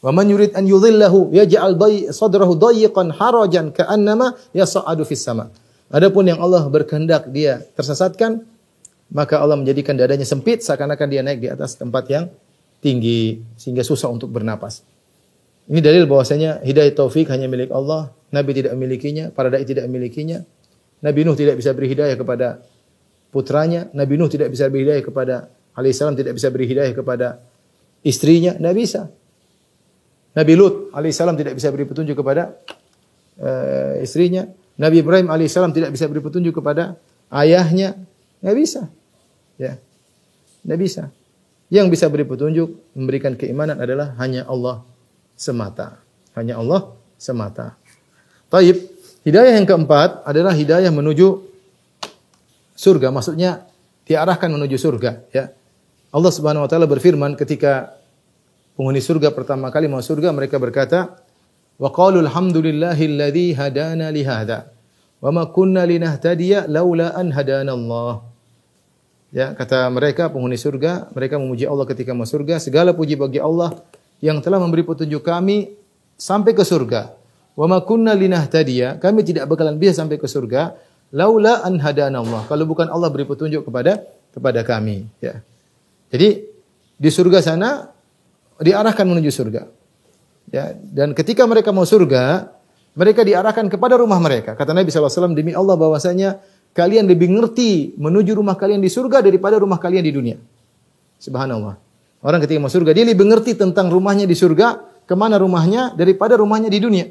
Wa 0.00 0.08
man 0.08 0.24
yurid 0.24 0.56
an 0.56 0.64
yudhillahu 0.64 1.36
yaj'al 1.36 1.76
sadrahu 2.16 2.56
dayiqan 2.56 3.12
harajan 3.12 3.76
ka'annama 3.76 4.40
yas'adu 4.56 5.04
fis 5.04 5.20
sama. 5.20 5.52
Adapun 5.92 6.26
yang 6.26 6.40
Allah 6.40 6.64
berkehendak 6.66 7.28
dia 7.28 7.60
tersesatkan, 7.76 8.42
maka 9.12 9.38
Allah 9.38 9.60
menjadikan 9.60 9.94
dadanya 9.94 10.24
sempit 10.24 10.64
seakan-akan 10.64 11.06
dia 11.12 11.22
naik 11.22 11.44
di 11.44 11.48
atas 11.52 11.78
tempat 11.78 12.08
yang 12.08 12.24
tinggi 12.80 13.44
sehingga 13.60 13.84
susah 13.84 14.10
untuk 14.10 14.32
bernapas. 14.32 14.82
Ini 15.66 15.82
dalil 15.82 16.06
bahwasanya 16.06 16.62
hidayah 16.62 16.94
taufik 16.94 17.26
hanya 17.30 17.50
milik 17.50 17.74
Allah, 17.74 18.14
Nabi 18.30 18.54
tidak 18.54 18.78
memilikinya, 18.78 19.34
para 19.34 19.50
dai 19.50 19.66
tidak 19.66 19.90
memilikinya. 19.90 20.46
Nabi 21.04 21.20
Nuh 21.28 21.36
tidak 21.36 21.60
bisa 21.60 21.76
beri 21.76 21.92
hidayah 21.92 22.16
kepada 22.16 22.62
putranya, 23.28 23.88
Nabi 23.92 24.16
Nuh 24.16 24.30
tidak 24.32 24.52
bisa 24.52 24.70
beri 24.72 24.88
hidayah 24.88 25.04
kepada 25.04 25.36
alaihissalam 25.76 26.16
tidak 26.16 26.32
bisa 26.34 26.48
beri 26.48 26.66
hidayah 26.66 26.94
kepada 26.96 27.26
istrinya, 28.00 28.56
tidak 28.56 28.74
bisa. 28.74 29.02
Nabi 30.36 30.52
Lut 30.56 30.92
alaihissalam 30.92 31.36
tidak 31.36 31.56
bisa 31.56 31.68
beri 31.72 31.84
petunjuk 31.84 32.16
kepada 32.16 32.56
uh, 33.40 34.00
istrinya. 34.00 34.48
Nabi 34.76 35.00
Ibrahim 35.00 35.32
alaihissalam 35.32 35.72
tidak 35.72 35.92
bisa 35.92 36.08
beri 36.08 36.20
petunjuk 36.20 36.52
kepada 36.56 36.96
ayahnya, 37.32 37.96
tidak 38.40 38.56
bisa. 38.56 38.82
Ya. 39.56 39.80
Tidak 40.64 40.78
bisa. 40.80 41.08
Yang 41.72 41.96
bisa 41.96 42.06
beri 42.12 42.28
petunjuk, 42.28 42.68
memberikan 42.92 43.32
keimanan 43.34 43.80
adalah 43.80 44.12
hanya 44.20 44.44
Allah 44.44 44.84
semata. 45.38 45.98
Hanya 46.36 46.60
Allah 46.60 46.92
semata. 47.16 47.80
Taib. 48.52 48.95
Hidayah 49.26 49.58
yang 49.58 49.66
keempat 49.66 50.22
adalah 50.22 50.54
hidayah 50.54 50.94
menuju 50.94 51.42
surga. 52.78 53.10
Maksudnya 53.10 53.66
diarahkan 54.06 54.46
menuju 54.46 54.78
surga. 54.78 55.26
Ya. 55.34 55.50
Allah 56.14 56.30
Subhanahu 56.30 56.62
Wa 56.62 56.70
Taala 56.70 56.86
berfirman 56.86 57.34
ketika 57.34 57.90
penghuni 58.78 59.02
surga 59.02 59.34
pertama 59.34 59.66
kali 59.74 59.90
masuk 59.90 60.14
surga, 60.22 60.30
mereka 60.30 60.62
berkata, 60.62 61.18
Wa 61.74 61.90
qalu 61.90 62.22
alhamdulillahilladzi 62.22 63.58
hadana 63.58 64.14
li 64.14 64.22
hadza 64.22 64.70
wa 65.18 65.34
ma 65.34 65.42
kunna 65.50 65.82
linahtadiya 65.82 66.70
laula 66.70 67.10
an 67.18 67.34
hadana 67.34 67.74
Allah. 67.74 68.22
Ya, 69.34 69.58
kata 69.58 69.90
mereka 69.90 70.30
penghuni 70.30 70.54
surga, 70.54 71.10
mereka 71.10 71.34
memuji 71.34 71.66
Allah 71.66 71.82
ketika 71.82 72.14
masuk 72.14 72.46
surga. 72.46 72.62
Segala 72.62 72.94
puji 72.94 73.18
bagi 73.18 73.42
Allah 73.42 73.74
yang 74.22 74.38
telah 74.38 74.62
memberi 74.62 74.86
petunjuk 74.86 75.26
kami 75.26 75.74
sampai 76.14 76.54
ke 76.54 76.62
surga. 76.62 77.15
Wa 77.56 77.64
ma 77.64 77.80
kunna 77.80 78.12
linahtadiya, 78.12 79.00
kami 79.00 79.24
tidak 79.24 79.48
bakalan 79.48 79.80
bisa 79.80 80.04
sampai 80.04 80.20
ke 80.20 80.28
surga 80.28 80.76
laula 81.16 81.64
an 81.64 81.80
hadana 81.80 82.20
Allah. 82.20 82.44
Kalau 82.44 82.68
bukan 82.68 82.92
Allah 82.92 83.08
beri 83.08 83.24
petunjuk 83.24 83.64
kepada 83.64 84.04
kepada 84.36 84.60
kami, 84.60 85.08
ya. 85.24 85.40
Jadi 86.12 86.44
di 87.00 87.10
surga 87.10 87.40
sana 87.40 87.88
diarahkan 88.60 89.08
menuju 89.08 89.32
surga. 89.32 89.62
Ya, 90.52 90.76
dan 90.78 91.16
ketika 91.16 91.42
mereka 91.48 91.72
mau 91.72 91.88
surga, 91.88 92.52
mereka 92.94 93.24
diarahkan 93.24 93.66
kepada 93.72 93.98
rumah 93.98 94.20
mereka. 94.22 94.54
Kata 94.54 94.70
Nabi 94.70 94.92
SAW, 94.92 95.34
demi 95.34 95.56
Allah 95.56 95.74
bahwasanya 95.74 96.38
kalian 96.76 97.08
lebih 97.08 97.32
ngerti 97.34 97.96
menuju 97.98 98.36
rumah 98.36 98.54
kalian 98.54 98.78
di 98.78 98.92
surga 98.92 99.24
daripada 99.24 99.58
rumah 99.58 99.80
kalian 99.80 100.04
di 100.04 100.12
dunia. 100.12 100.36
Subhanallah. 101.18 101.76
Orang 102.20 102.40
ketika 102.44 102.60
masuk 102.60 102.84
surga, 102.84 102.92
dia 102.96 103.04
lebih 103.08 103.26
ngerti 103.28 103.56
tentang 103.58 103.88
rumahnya 103.92 104.24
di 104.28 104.36
surga, 104.36 104.80
ke 105.08 105.14
mana 105.14 105.40
rumahnya 105.40 105.96
daripada 105.96 106.36
rumahnya 106.36 106.68
di 106.72 106.80
dunia. 106.80 107.06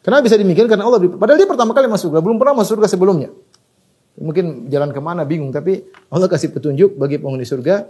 Kenapa 0.00 0.24
bisa 0.24 0.40
demikian? 0.40 0.64
Karena 0.64 0.88
Allah, 0.88 1.00
padahal 1.00 1.36
dia 1.36 1.48
pertama 1.48 1.76
kali 1.76 1.84
masuk 1.84 2.08
surga, 2.08 2.20
belum 2.24 2.40
pernah 2.40 2.54
masuk 2.56 2.80
surga 2.80 2.88
sebelumnya. 2.88 3.28
Mungkin 4.16 4.72
jalan 4.72 4.90
ke 4.92 5.00
mana 5.00 5.28
bingung, 5.28 5.52
tapi 5.52 5.84
Allah 6.08 6.28
kasih 6.28 6.52
petunjuk 6.52 6.96
bagi 6.96 7.20
penghuni 7.20 7.44
surga, 7.44 7.84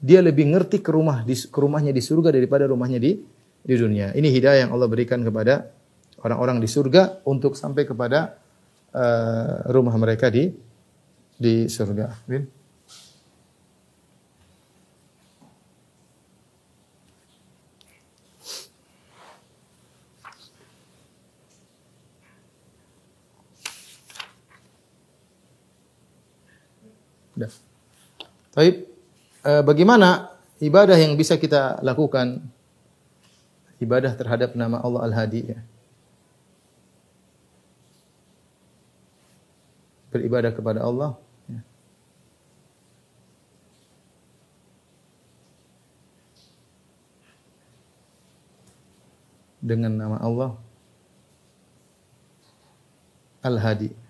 dia 0.00 0.20
lebih 0.20 0.52
ngerti 0.52 0.80
ke 0.80 0.92
rumah 0.92 1.24
di 1.24 1.36
ke 1.36 1.58
rumahnya 1.60 1.92
di 1.92 2.00
surga 2.00 2.32
daripada 2.32 2.68
rumahnya 2.68 3.00
di 3.00 3.20
di 3.60 3.74
dunia. 3.76 4.12
Ini 4.16 4.28
hidayah 4.28 4.68
yang 4.68 4.72
Allah 4.72 4.88
berikan 4.88 5.20
kepada 5.20 5.68
orang-orang 6.24 6.60
di 6.60 6.68
surga 6.68 7.24
untuk 7.28 7.56
sampai 7.56 7.84
kepada 7.84 8.36
uh, 8.92 9.68
rumah 9.68 9.96
mereka 10.00 10.32
di 10.32 10.48
di 11.36 11.68
surga. 11.68 12.28
Dah. 27.40 27.52
Tapi 28.52 28.84
e, 29.40 29.50
eh, 29.50 29.62
bagaimana 29.64 30.28
ibadah 30.60 30.96
yang 31.00 31.16
bisa 31.16 31.40
kita 31.40 31.80
lakukan? 31.80 32.44
Ibadah 33.80 34.12
terhadap 34.12 34.52
nama 34.52 34.76
Allah 34.84 35.08
Al-Hadi 35.08 35.56
ya. 35.56 35.60
Beribadah 40.12 40.52
kepada 40.52 40.84
Allah 40.84 41.16
ya. 41.48 41.64
dengan 49.64 49.96
nama 49.96 50.20
Allah 50.20 50.60
Al-Hadi. 53.40 54.09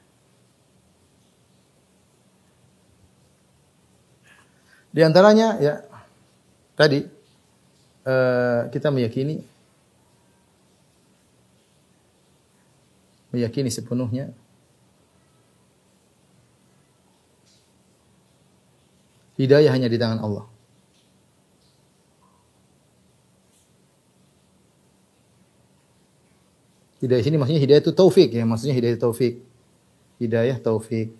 Di 4.90 5.00
antaranya 5.06 5.58
ya 5.62 5.86
tadi 6.74 7.06
uh, 8.06 8.66
kita 8.74 8.90
meyakini 8.90 9.38
meyakini 13.30 13.70
sepenuhnya 13.70 14.34
hidayah 19.38 19.70
hanya 19.70 19.86
di 19.86 19.96
tangan 19.96 20.20
Allah. 20.20 20.50
Hidayah 27.00 27.24
sini 27.24 27.40
maksudnya 27.40 27.62
hidayah 27.64 27.80
itu 27.80 27.96
taufik 27.96 28.28
ya, 28.28 28.44
maksudnya 28.44 28.76
hidayah 28.76 29.00
taufik. 29.00 29.40
Hidayah 30.20 30.60
taufik. 30.60 31.19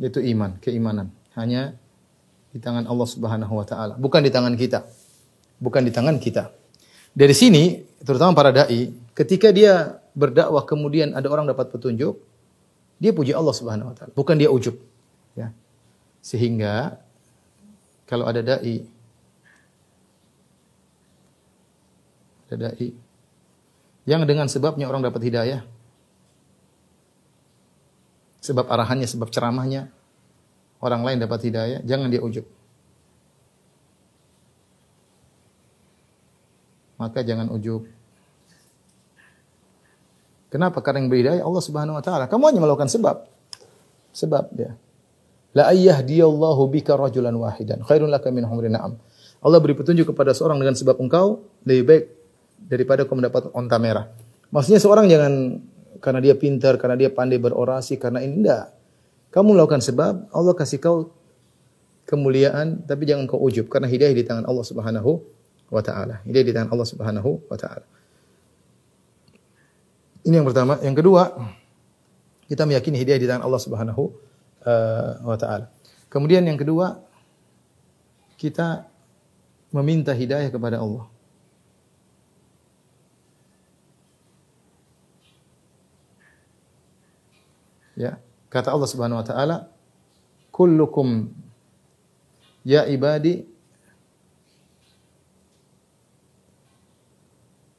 Itu 0.00 0.24
iman, 0.24 0.56
keimanan. 0.64 1.12
Hanya 1.36 1.76
di 2.50 2.58
tangan 2.58 2.88
Allah 2.88 3.08
Subhanahu 3.08 3.52
wa 3.52 3.66
taala, 3.68 3.94
bukan 4.00 4.24
di 4.24 4.32
tangan 4.32 4.56
kita. 4.56 4.88
Bukan 5.60 5.84
di 5.84 5.92
tangan 5.92 6.16
kita. 6.16 6.50
Dari 7.12 7.36
sini, 7.36 7.84
terutama 8.00 8.32
para 8.32 8.50
dai, 8.50 8.90
ketika 9.12 9.52
dia 9.52 10.00
berdakwah 10.16 10.64
kemudian 10.64 11.12
ada 11.12 11.28
orang 11.28 11.46
dapat 11.46 11.68
petunjuk, 11.68 12.16
dia 12.96 13.12
puji 13.12 13.36
Allah 13.36 13.54
Subhanahu 13.54 13.92
wa 13.92 13.94
taala, 13.94 14.12
bukan 14.16 14.40
dia 14.40 14.48
ujub. 14.48 14.74
Ya. 15.36 15.52
Sehingga 16.24 16.96
kalau 18.08 18.26
ada 18.26 18.42
dai 18.42 18.82
ada 22.50 22.72
dai 22.72 22.90
yang 24.08 24.26
dengan 24.26 24.50
sebabnya 24.50 24.90
orang 24.90 25.06
dapat 25.06 25.22
hidayah, 25.22 25.62
sebab 28.40 28.66
arahannya, 28.66 29.06
sebab 29.06 29.28
ceramahnya, 29.28 29.92
orang 30.80 31.04
lain 31.04 31.18
dapat 31.20 31.48
hidayah, 31.48 31.80
jangan 31.84 32.08
dia 32.08 32.24
ujub. 32.24 32.44
Maka 37.00 37.24
jangan 37.24 37.48
ujub. 37.52 37.88
Kenapa? 40.50 40.82
Karena 40.82 41.00
yang 41.00 41.08
beri 41.08 41.24
Allah 41.24 41.62
Subhanahu 41.62 41.96
wa 41.96 42.04
taala. 42.04 42.26
Kamu 42.26 42.50
hanya 42.50 42.60
melakukan 42.60 42.90
sebab. 42.90 43.24
Sebab 44.10 44.50
dia. 44.52 44.74
La 45.54 45.70
ayyahdiyallahu 45.70 46.62
bika 46.68 46.98
rajulan 46.98 47.34
wahidan 47.34 47.86
khairun 47.86 48.10
laka 48.10 48.28
min 48.34 48.44
humri 48.44 48.68
na'am. 48.68 48.98
Allah 49.40 49.58
beri 49.62 49.78
petunjuk 49.78 50.12
kepada 50.12 50.34
seorang 50.36 50.60
dengan 50.60 50.76
sebab 50.76 51.00
engkau 51.00 51.46
lebih 51.64 51.84
baik 51.86 52.04
daripada 52.66 53.06
kau 53.08 53.16
mendapat 53.16 53.48
onta 53.56 53.78
merah. 53.80 54.10
Maksudnya 54.50 54.82
seorang 54.82 55.06
jangan 55.06 55.62
karena 56.00 56.20
dia 56.24 56.34
pintar, 56.34 56.80
karena 56.80 56.96
dia 56.96 57.12
pandai 57.12 57.36
berorasi, 57.36 58.00
karena 58.00 58.24
ini 58.24 58.44
enggak. 58.44 58.72
Kamu 59.30 59.54
melakukan 59.54 59.84
sebab, 59.84 60.32
Allah 60.34 60.54
kasih 60.56 60.80
kau 60.82 61.14
kemuliaan, 62.08 62.82
tapi 62.82 63.06
jangan 63.06 63.30
kau 63.30 63.38
ujub 63.38 63.70
karena 63.70 63.86
hidayah 63.86 64.16
di 64.16 64.24
tangan 64.26 64.48
Allah 64.50 64.66
Subhanahu 64.66 65.22
wa 65.70 65.82
taala. 65.84 66.18
Hidayah 66.26 66.46
di 66.50 66.52
tangan 66.56 66.70
Allah 66.74 66.88
Subhanahu 66.88 67.30
wa 67.46 67.56
taala. 67.60 67.86
Ini 70.26 70.42
yang 70.42 70.46
pertama. 70.48 70.82
Yang 70.82 70.96
kedua, 71.04 71.22
kita 72.50 72.66
meyakini 72.66 72.98
hidayah 72.98 73.20
di 73.22 73.28
tangan 73.30 73.46
Allah 73.46 73.62
Subhanahu 73.62 74.02
uh, 74.66 75.12
wa 75.22 75.36
taala. 75.38 75.70
Kemudian 76.10 76.42
yang 76.42 76.58
kedua, 76.58 76.98
kita 78.34 78.90
meminta 79.70 80.10
hidayah 80.10 80.50
kepada 80.50 80.82
Allah. 80.82 81.06
Ya. 88.00 88.16
Kata 88.48 88.72
Allah 88.72 88.88
Subhanahu 88.88 89.20
wa 89.20 89.26
taala, 89.28 89.68
"Kullukum 90.48 91.28
ya 92.64 92.88
ibadi 92.88 93.44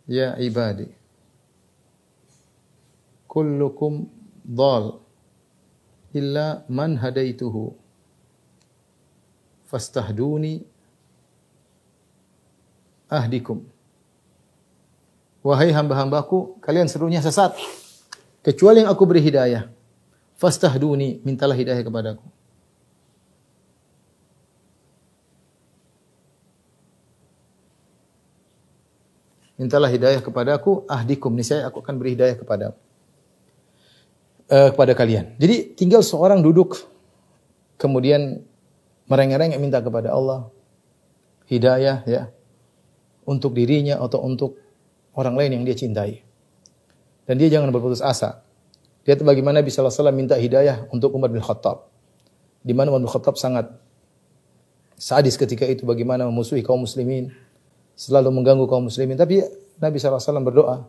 ya 0.10 0.34
ibadi 0.42 0.90
kullukum 3.30 4.10
dhal 4.44 5.00
illa 6.12 6.66
man 6.68 6.98
hadaituhu 6.98 7.78
fastahduni 9.70 10.66
ahdikum 13.08 13.64
Wahai 15.42 15.74
hamba-hambaku, 15.74 16.62
kalian 16.62 16.86
seluruhnya 16.86 17.18
sesat 17.18 17.58
kecuali 18.46 18.86
yang 18.86 18.94
aku 18.94 19.10
beri 19.10 19.26
hidayah. 19.26 19.74
Fastahduni, 20.42 21.22
mintalah 21.22 21.54
hidayah 21.54 21.86
kepadaku. 21.86 22.26
Mintalah 29.62 29.86
hidayah 29.94 30.18
kepadaku, 30.26 30.90
ahdikum, 30.90 31.30
niscaya 31.38 31.70
aku 31.70 31.86
akan 31.86 32.02
beri 32.02 32.18
hidayah 32.18 32.34
kepada 32.34 32.74
uh, 34.50 34.70
kepada 34.74 34.98
kalian. 34.98 35.38
Jadi 35.38 35.78
tinggal 35.78 36.02
seorang 36.02 36.42
duduk 36.42 36.90
kemudian 37.78 38.42
merengek-rengek 39.06 39.62
minta 39.62 39.78
kepada 39.78 40.10
Allah 40.10 40.50
hidayah 41.46 42.02
ya 42.10 42.34
untuk 43.30 43.54
dirinya 43.54 44.02
atau 44.02 44.26
untuk 44.26 44.58
orang 45.14 45.38
lain 45.38 45.62
yang 45.62 45.64
dia 45.70 45.78
cintai. 45.78 46.26
Dan 47.30 47.38
dia 47.38 47.54
jangan 47.54 47.70
berputus 47.70 48.02
asa. 48.02 48.42
Lihat 49.02 49.26
bagaimana 49.26 49.66
Nabi 49.66 49.74
SAW 49.74 50.14
minta 50.14 50.38
hidayah 50.38 50.86
untuk 50.94 51.10
Umar 51.18 51.34
bin 51.34 51.42
Khattab. 51.42 51.90
Di 52.62 52.78
mana 52.78 52.94
Umar 52.94 53.02
bin 53.02 53.10
Khattab 53.10 53.34
sangat 53.34 53.74
sadis 54.94 55.34
ketika 55.42 55.66
itu 55.66 55.82
bagaimana 55.90 56.30
memusuhi 56.30 56.62
kaum 56.62 56.86
muslimin. 56.86 57.34
Selalu 57.98 58.30
mengganggu 58.30 58.70
kaum 58.70 58.86
muslimin. 58.86 59.18
Tapi 59.18 59.42
Nabi 59.82 59.98
SAW 59.98 60.46
berdoa. 60.46 60.86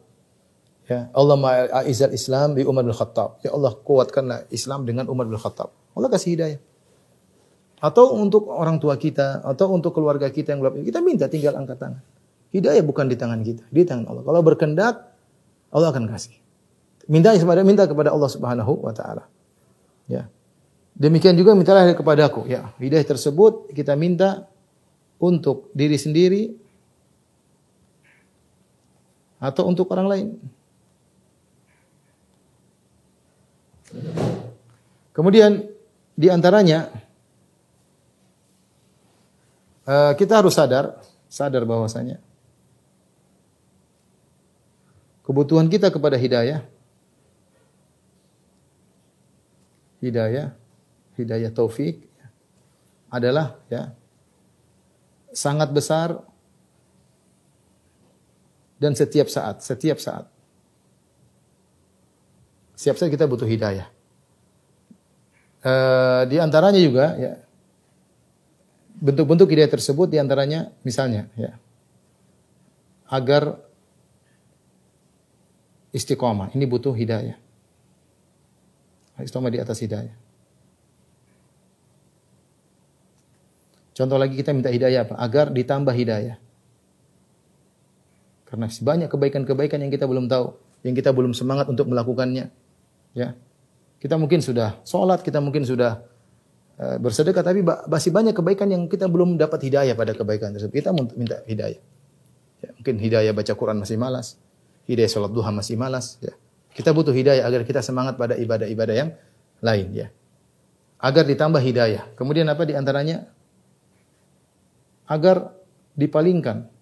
Ya, 0.91 1.09
Allah 1.17 1.37
ma'izal 1.39 2.13
Islam 2.13 2.59
bi 2.59 2.69
Umar 2.69 2.85
bin 2.85 2.93
Khattab. 2.93 3.41
Ya 3.41 3.57
Allah 3.57 3.73
kuatkanlah 3.81 4.45
Islam 4.53 4.85
dengan 4.85 5.09
Umar 5.09 5.25
bin 5.25 5.41
Khattab. 5.41 5.73
Allah 5.97 6.09
kasih 6.13 6.37
hidayah. 6.37 6.61
Atau 7.83 8.15
untuk 8.15 8.47
orang 8.53 8.79
tua 8.79 8.95
kita, 8.95 9.43
atau 9.43 9.73
untuk 9.75 9.91
keluarga 9.97 10.31
kita 10.31 10.55
yang 10.55 10.63
belum 10.63 10.87
kita 10.87 11.03
minta 11.03 11.27
tinggal 11.27 11.59
angkat 11.59 11.81
tangan. 11.81 12.03
Hidayah 12.53 12.85
bukan 12.85 13.09
di 13.09 13.17
tangan 13.17 13.41
kita, 13.41 13.65
di 13.73 13.83
tangan 13.83 14.07
Allah. 14.13 14.23
Kalau 14.23 14.41
berkendak, 14.45 14.95
Allah 15.73 15.89
akan 15.91 16.05
kasih. 16.13 16.42
Minta 17.11 17.35
kepada 17.35 17.63
minta 17.67 17.85
kepada 17.87 18.15
Allah 18.15 18.31
Subhanahu 18.31 18.83
wa 18.83 18.95
taala. 18.95 19.27
Ya. 20.07 20.31
Demikian 20.93 21.35
juga 21.35 21.57
mintalah 21.57 21.89
kepadaku, 21.97 22.47
ya. 22.47 22.71
Hidayah 22.77 23.07
tersebut 23.17 23.73
kita 23.73 23.97
minta 23.97 24.47
untuk 25.17 25.73
diri 25.73 25.97
sendiri 25.97 26.53
atau 29.43 29.67
untuk 29.67 29.91
orang 29.91 30.07
lain. 30.07 30.29
Kemudian 35.13 35.69
di 36.17 36.29
antaranya 36.31 36.89
eh, 39.85 40.13
kita 40.17 40.41
harus 40.41 40.55
sadar, 40.55 41.03
sadar 41.29 41.67
bahwasanya 41.69 42.21
kebutuhan 45.27 45.69
kita 45.69 45.89
kepada 45.93 46.17
hidayah 46.17 46.65
hidayah, 50.03 50.51
hidayah 51.15 51.51
taufik 51.55 52.03
adalah 53.07 53.57
ya 53.71 53.95
sangat 55.33 55.71
besar 55.73 56.21
dan 58.83 58.99
setiap 58.99 59.31
saat, 59.31 59.63
setiap 59.63 60.03
saat. 60.03 60.27
Setiap 62.75 62.99
saat 62.99 63.15
kita 63.15 63.31
butuh 63.31 63.47
hidayah. 63.47 63.87
E, 65.63 65.73
di 66.27 66.43
antaranya 66.43 66.83
juga 66.83 67.15
ya 67.15 67.39
bentuk-bentuk 68.99 69.47
hidayah 69.47 69.71
tersebut 69.71 70.11
di 70.11 70.19
antaranya 70.19 70.75
misalnya 70.83 71.31
ya 71.39 71.55
agar 73.07 73.63
istiqomah 75.95 76.51
ini 76.59 76.67
butuh 76.67 76.91
hidayah. 76.91 77.39
Istiqomah 79.23 79.53
di 79.55 79.61
atas 79.63 79.79
hidayah. 79.81 80.15
Contoh 83.93 84.17
lagi 84.17 84.35
kita 84.35 84.57
minta 84.57 84.73
hidayah 84.73 85.05
apa? 85.05 85.15
Agar 85.21 85.53
ditambah 85.53 85.93
hidayah. 85.93 86.41
Karena 88.49 88.69
banyak 88.69 89.09
kebaikan-kebaikan 89.09 89.81
yang 89.81 89.93
kita 89.93 90.05
belum 90.05 90.29
tahu, 90.29 90.53
yang 90.85 90.93
kita 90.97 91.13
belum 91.13 91.33
semangat 91.33 91.69
untuk 91.69 91.89
melakukannya. 91.89 92.53
Ya. 93.17 93.37
Kita 93.97 94.19
mungkin 94.19 94.43
sudah 94.43 94.83
sholat, 94.83 95.23
kita 95.23 95.39
mungkin 95.39 95.63
sudah 95.63 96.03
uh, 96.77 96.97
bersedekah, 96.99 97.45
tapi 97.45 97.63
masih 97.65 98.11
banyak 98.11 98.35
kebaikan 98.35 98.69
yang 98.69 98.91
kita 98.91 99.07
belum 99.07 99.39
dapat 99.39 99.63
hidayah 99.71 99.95
pada 99.95 100.13
kebaikan 100.13 100.53
tersebut. 100.53 100.85
Kita 100.85 100.91
minta 100.93 101.41
hidayah. 101.47 101.81
Ya, 102.61 102.71
mungkin 102.75 102.99
hidayah 102.99 103.33
baca 103.33 103.53
Quran 103.55 103.79
masih 103.79 103.97
malas, 103.97 104.37
hidayah 104.91 105.09
sholat 105.09 105.31
duha 105.31 105.51
masih 105.55 105.79
malas. 105.79 106.19
Ya. 106.19 106.35
Kita 106.73 106.91
butuh 106.97 107.13
hidayah 107.13 107.45
agar 107.45 107.69
kita 107.69 107.85
semangat 107.85 108.17
pada 108.17 108.37
ibadah-ibadah 108.37 108.95
yang 108.97 109.11
lain. 109.61 109.87
Ya. 109.93 110.09
Agar 110.97 111.29
ditambah 111.29 111.61
hidayah. 111.61 112.09
Kemudian 112.17 112.49
apa 112.49 112.65
di 112.65 112.73
antaranya? 112.73 113.29
Agar 115.05 115.53
dipalingkan 115.93 116.73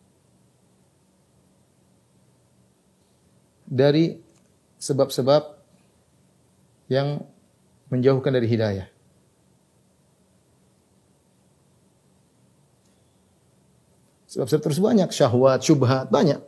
dari 3.67 4.19
sebab-sebab 4.79 5.59
yang 6.91 7.23
menjauhkan 7.91 8.35
dari 8.35 8.47
hidayah. 8.51 8.87
Sebab-sebab 14.31 14.63
terus 14.63 14.79
banyak, 14.79 15.11
syahwat, 15.11 15.59
syubhat, 15.63 16.07
banyak. 16.07 16.39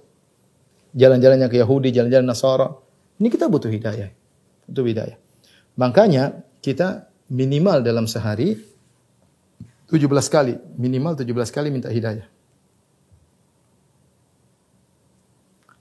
Jalan-jalannya 0.95 1.51
ke 1.51 1.59
Yahudi, 1.59 1.91
jalan-jalan 1.91 2.27
Nasara. 2.31 2.82
Ini 3.23 3.31
kita 3.31 3.47
butuh 3.47 3.71
hidayah. 3.71 4.11
Butuh 4.67 4.83
hidayah. 4.83 5.15
Makanya 5.79 6.43
kita 6.59 7.07
minimal 7.31 7.79
dalam 7.87 8.11
sehari 8.11 8.59
17 9.87 10.11
kali, 10.27 10.59
minimal 10.75 11.15
17 11.15 11.55
kali 11.55 11.71
minta 11.71 11.87
hidayah. 11.87 12.27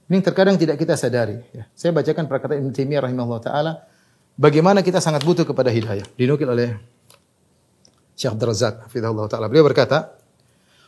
Ini 0.06 0.22
terkadang 0.22 0.54
tidak 0.54 0.78
kita 0.78 0.94
sadari. 0.94 1.42
Ya. 1.50 1.66
Saya 1.74 1.90
bacakan 1.90 2.30
perkataan 2.30 2.62
Ibn 2.62 2.70
Taimiyah 2.70 3.10
rahimahullah 3.10 3.42
taala 3.42 3.72
bagaimana 4.38 4.86
kita 4.86 5.02
sangat 5.02 5.26
butuh 5.26 5.42
kepada 5.42 5.74
hidayah. 5.74 6.06
Dinukil 6.14 6.46
oleh 6.46 6.78
Syekh 8.14 8.38
Abdul 8.38 8.54
taala. 9.26 9.50
Beliau 9.50 9.66
berkata, 9.66 10.14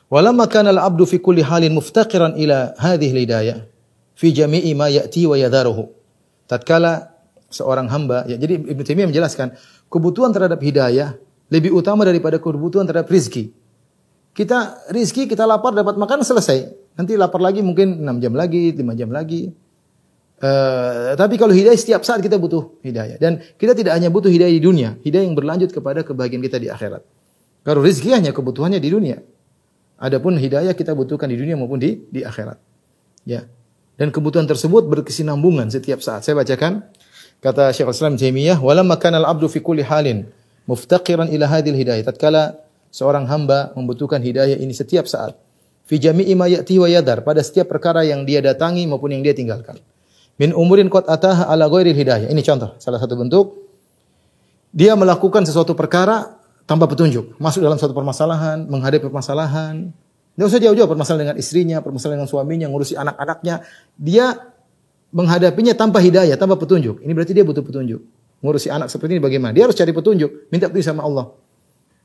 "Walamma 0.07 0.47
kana 0.47 0.71
al-'abdu 0.71 1.03
fi 1.03 1.19
kulli 1.19 1.43
halin 1.43 1.75
muftaqiran 1.75 2.39
ila 2.39 2.79
hadhihi 2.79 3.11
al-hidayah 3.11 3.59
fi 4.15 4.31
jami'i 4.31 4.71
ma 4.79 4.87
ya'ti 4.87 5.27
wa 5.27 5.35
yadharuhu." 5.35 6.04
Tatkala 6.45 7.15
seorang 7.49 7.87
hamba, 7.89 8.27
ya 8.29 8.37
jadi 8.37 8.61
Ibn 8.61 8.83
Taimiyah 8.83 9.09
menjelaskan, 9.09 9.55
kebutuhan 9.89 10.35
terhadap 10.35 10.59
hidayah 10.59 11.17
lebih 11.53 11.71
utama 11.77 12.03
daripada 12.03 12.43
kebutuhan 12.43 12.85
terhadap 12.89 13.09
rizki. 13.09 13.55
Kita 14.35 14.91
rizki, 14.91 15.31
kita 15.31 15.47
lapar, 15.47 15.71
dapat 15.71 15.95
makan, 15.95 16.27
selesai. 16.27 16.67
Nanti 16.99 17.15
lapar 17.15 17.39
lagi 17.39 17.63
mungkin 17.63 18.03
6 18.03 18.19
jam 18.19 18.35
lagi, 18.35 18.75
5 18.75 18.99
jam 18.99 19.11
lagi. 19.15 19.55
Uh, 20.43 21.15
tapi 21.15 21.39
kalau 21.39 21.55
hidayah 21.55 21.79
setiap 21.79 22.03
saat 22.03 22.19
kita 22.19 22.35
butuh 22.43 22.75
hidayah. 22.83 23.15
Dan 23.23 23.39
kita 23.55 23.79
tidak 23.79 23.95
hanya 23.95 24.11
butuh 24.11 24.27
hidayah 24.27 24.51
di 24.51 24.59
dunia. 24.59 24.99
Hidayah 24.99 25.25
yang 25.31 25.39
berlanjut 25.39 25.71
kepada 25.71 26.03
kebahagiaan 26.03 26.43
kita 26.43 26.59
di 26.59 26.67
akhirat. 26.67 27.07
Kalau 27.63 27.81
rizki 27.81 28.11
hanya 28.11 28.35
kebutuhannya 28.35 28.83
di 28.83 28.91
dunia. 28.91 29.23
Adapun 30.03 30.35
hidayah 30.37 30.75
kita 30.75 30.91
butuhkan 30.93 31.31
di 31.31 31.39
dunia 31.39 31.55
maupun 31.55 31.79
di 31.79 32.03
di 32.11 32.27
akhirat. 32.27 32.59
Ya. 33.23 33.47
Dan 33.95 34.11
kebutuhan 34.11 34.45
tersebut 34.45 34.87
berkesinambungan 34.91 35.71
setiap 35.71 36.03
saat. 36.03 36.27
Saya 36.27 36.35
bacakan 36.35 36.83
kata 37.39 37.71
Syekh 37.71 37.91
Islam 37.95 38.19
Taimiyah, 38.19 38.59
"Walamma 38.59 38.99
kana 38.99 39.23
al-'abdu 39.23 39.47
fi 39.47 39.63
kulli 39.63 39.87
halin 39.87 40.27
muftaqiran 40.67 41.31
ila 41.31 41.47
hadhil 41.47 41.79
hidayah." 41.79 42.03
Tatkala 42.03 42.59
seorang 42.91 43.31
hamba 43.31 43.71
membutuhkan 43.79 44.19
hidayah 44.19 44.59
ini 44.59 44.75
setiap 44.75 45.07
saat. 45.07 45.39
Fi 45.85 46.01
jami'i 46.01 46.35
ma 46.35 46.51
ya'ti 46.51 46.81
wa 46.81 46.89
yadar, 46.89 47.23
pada 47.23 47.45
setiap 47.45 47.69
perkara 47.71 48.03
yang 48.03 48.25
dia 48.25 48.41
datangi 48.41 48.89
maupun 48.89 49.13
yang 49.15 49.23
dia 49.23 49.37
tinggalkan. 49.37 49.79
Min 50.41 50.51
umurin 50.51 50.91
qad 50.91 51.07
ataha 51.07 51.47
ala 51.47 51.71
ghairil 51.71 51.95
hidayah. 51.95 52.27
Ini 52.33 52.41
contoh, 52.43 52.75
salah 52.83 52.99
satu 52.99 53.15
bentuk 53.15 53.65
dia 54.75 54.99
melakukan 54.99 55.47
sesuatu 55.47 55.79
perkara 55.79 56.35
tanpa 56.67 56.91
petunjuk, 56.91 57.39
masuk 57.39 57.63
dalam 57.63 57.79
suatu 57.79 57.95
permasalahan, 57.95 58.67
menghadapi 58.67 59.07
permasalahan. 59.07 59.95
Tidak 60.35 60.47
usah 60.51 60.59
jauh-jauh 60.59 60.91
permasalahan 60.91 61.31
dengan 61.31 61.37
istrinya, 61.39 61.79
permasalahan 61.79 62.23
dengan 62.23 62.31
suaminya, 62.31 62.67
ngurusi 62.67 62.99
anak-anaknya. 62.99 63.63
Dia 63.95 64.35
menghadapinya 65.15 65.79
tanpa 65.79 66.03
hidayah, 66.03 66.35
tanpa 66.35 66.59
petunjuk. 66.59 67.03
Ini 67.07 67.13
berarti 67.15 67.33
dia 67.33 67.47
butuh 67.47 67.63
petunjuk. 67.63 68.03
Ngurusi 68.43 68.69
anak 68.69 68.91
seperti 68.91 69.17
ini 69.17 69.23
bagaimana? 69.23 69.55
Dia 69.55 69.71
harus 69.71 69.79
cari 69.79 69.95
petunjuk, 69.95 70.51
minta 70.51 70.67
petunjuk 70.67 70.91
sama 70.91 71.07
Allah 71.07 71.33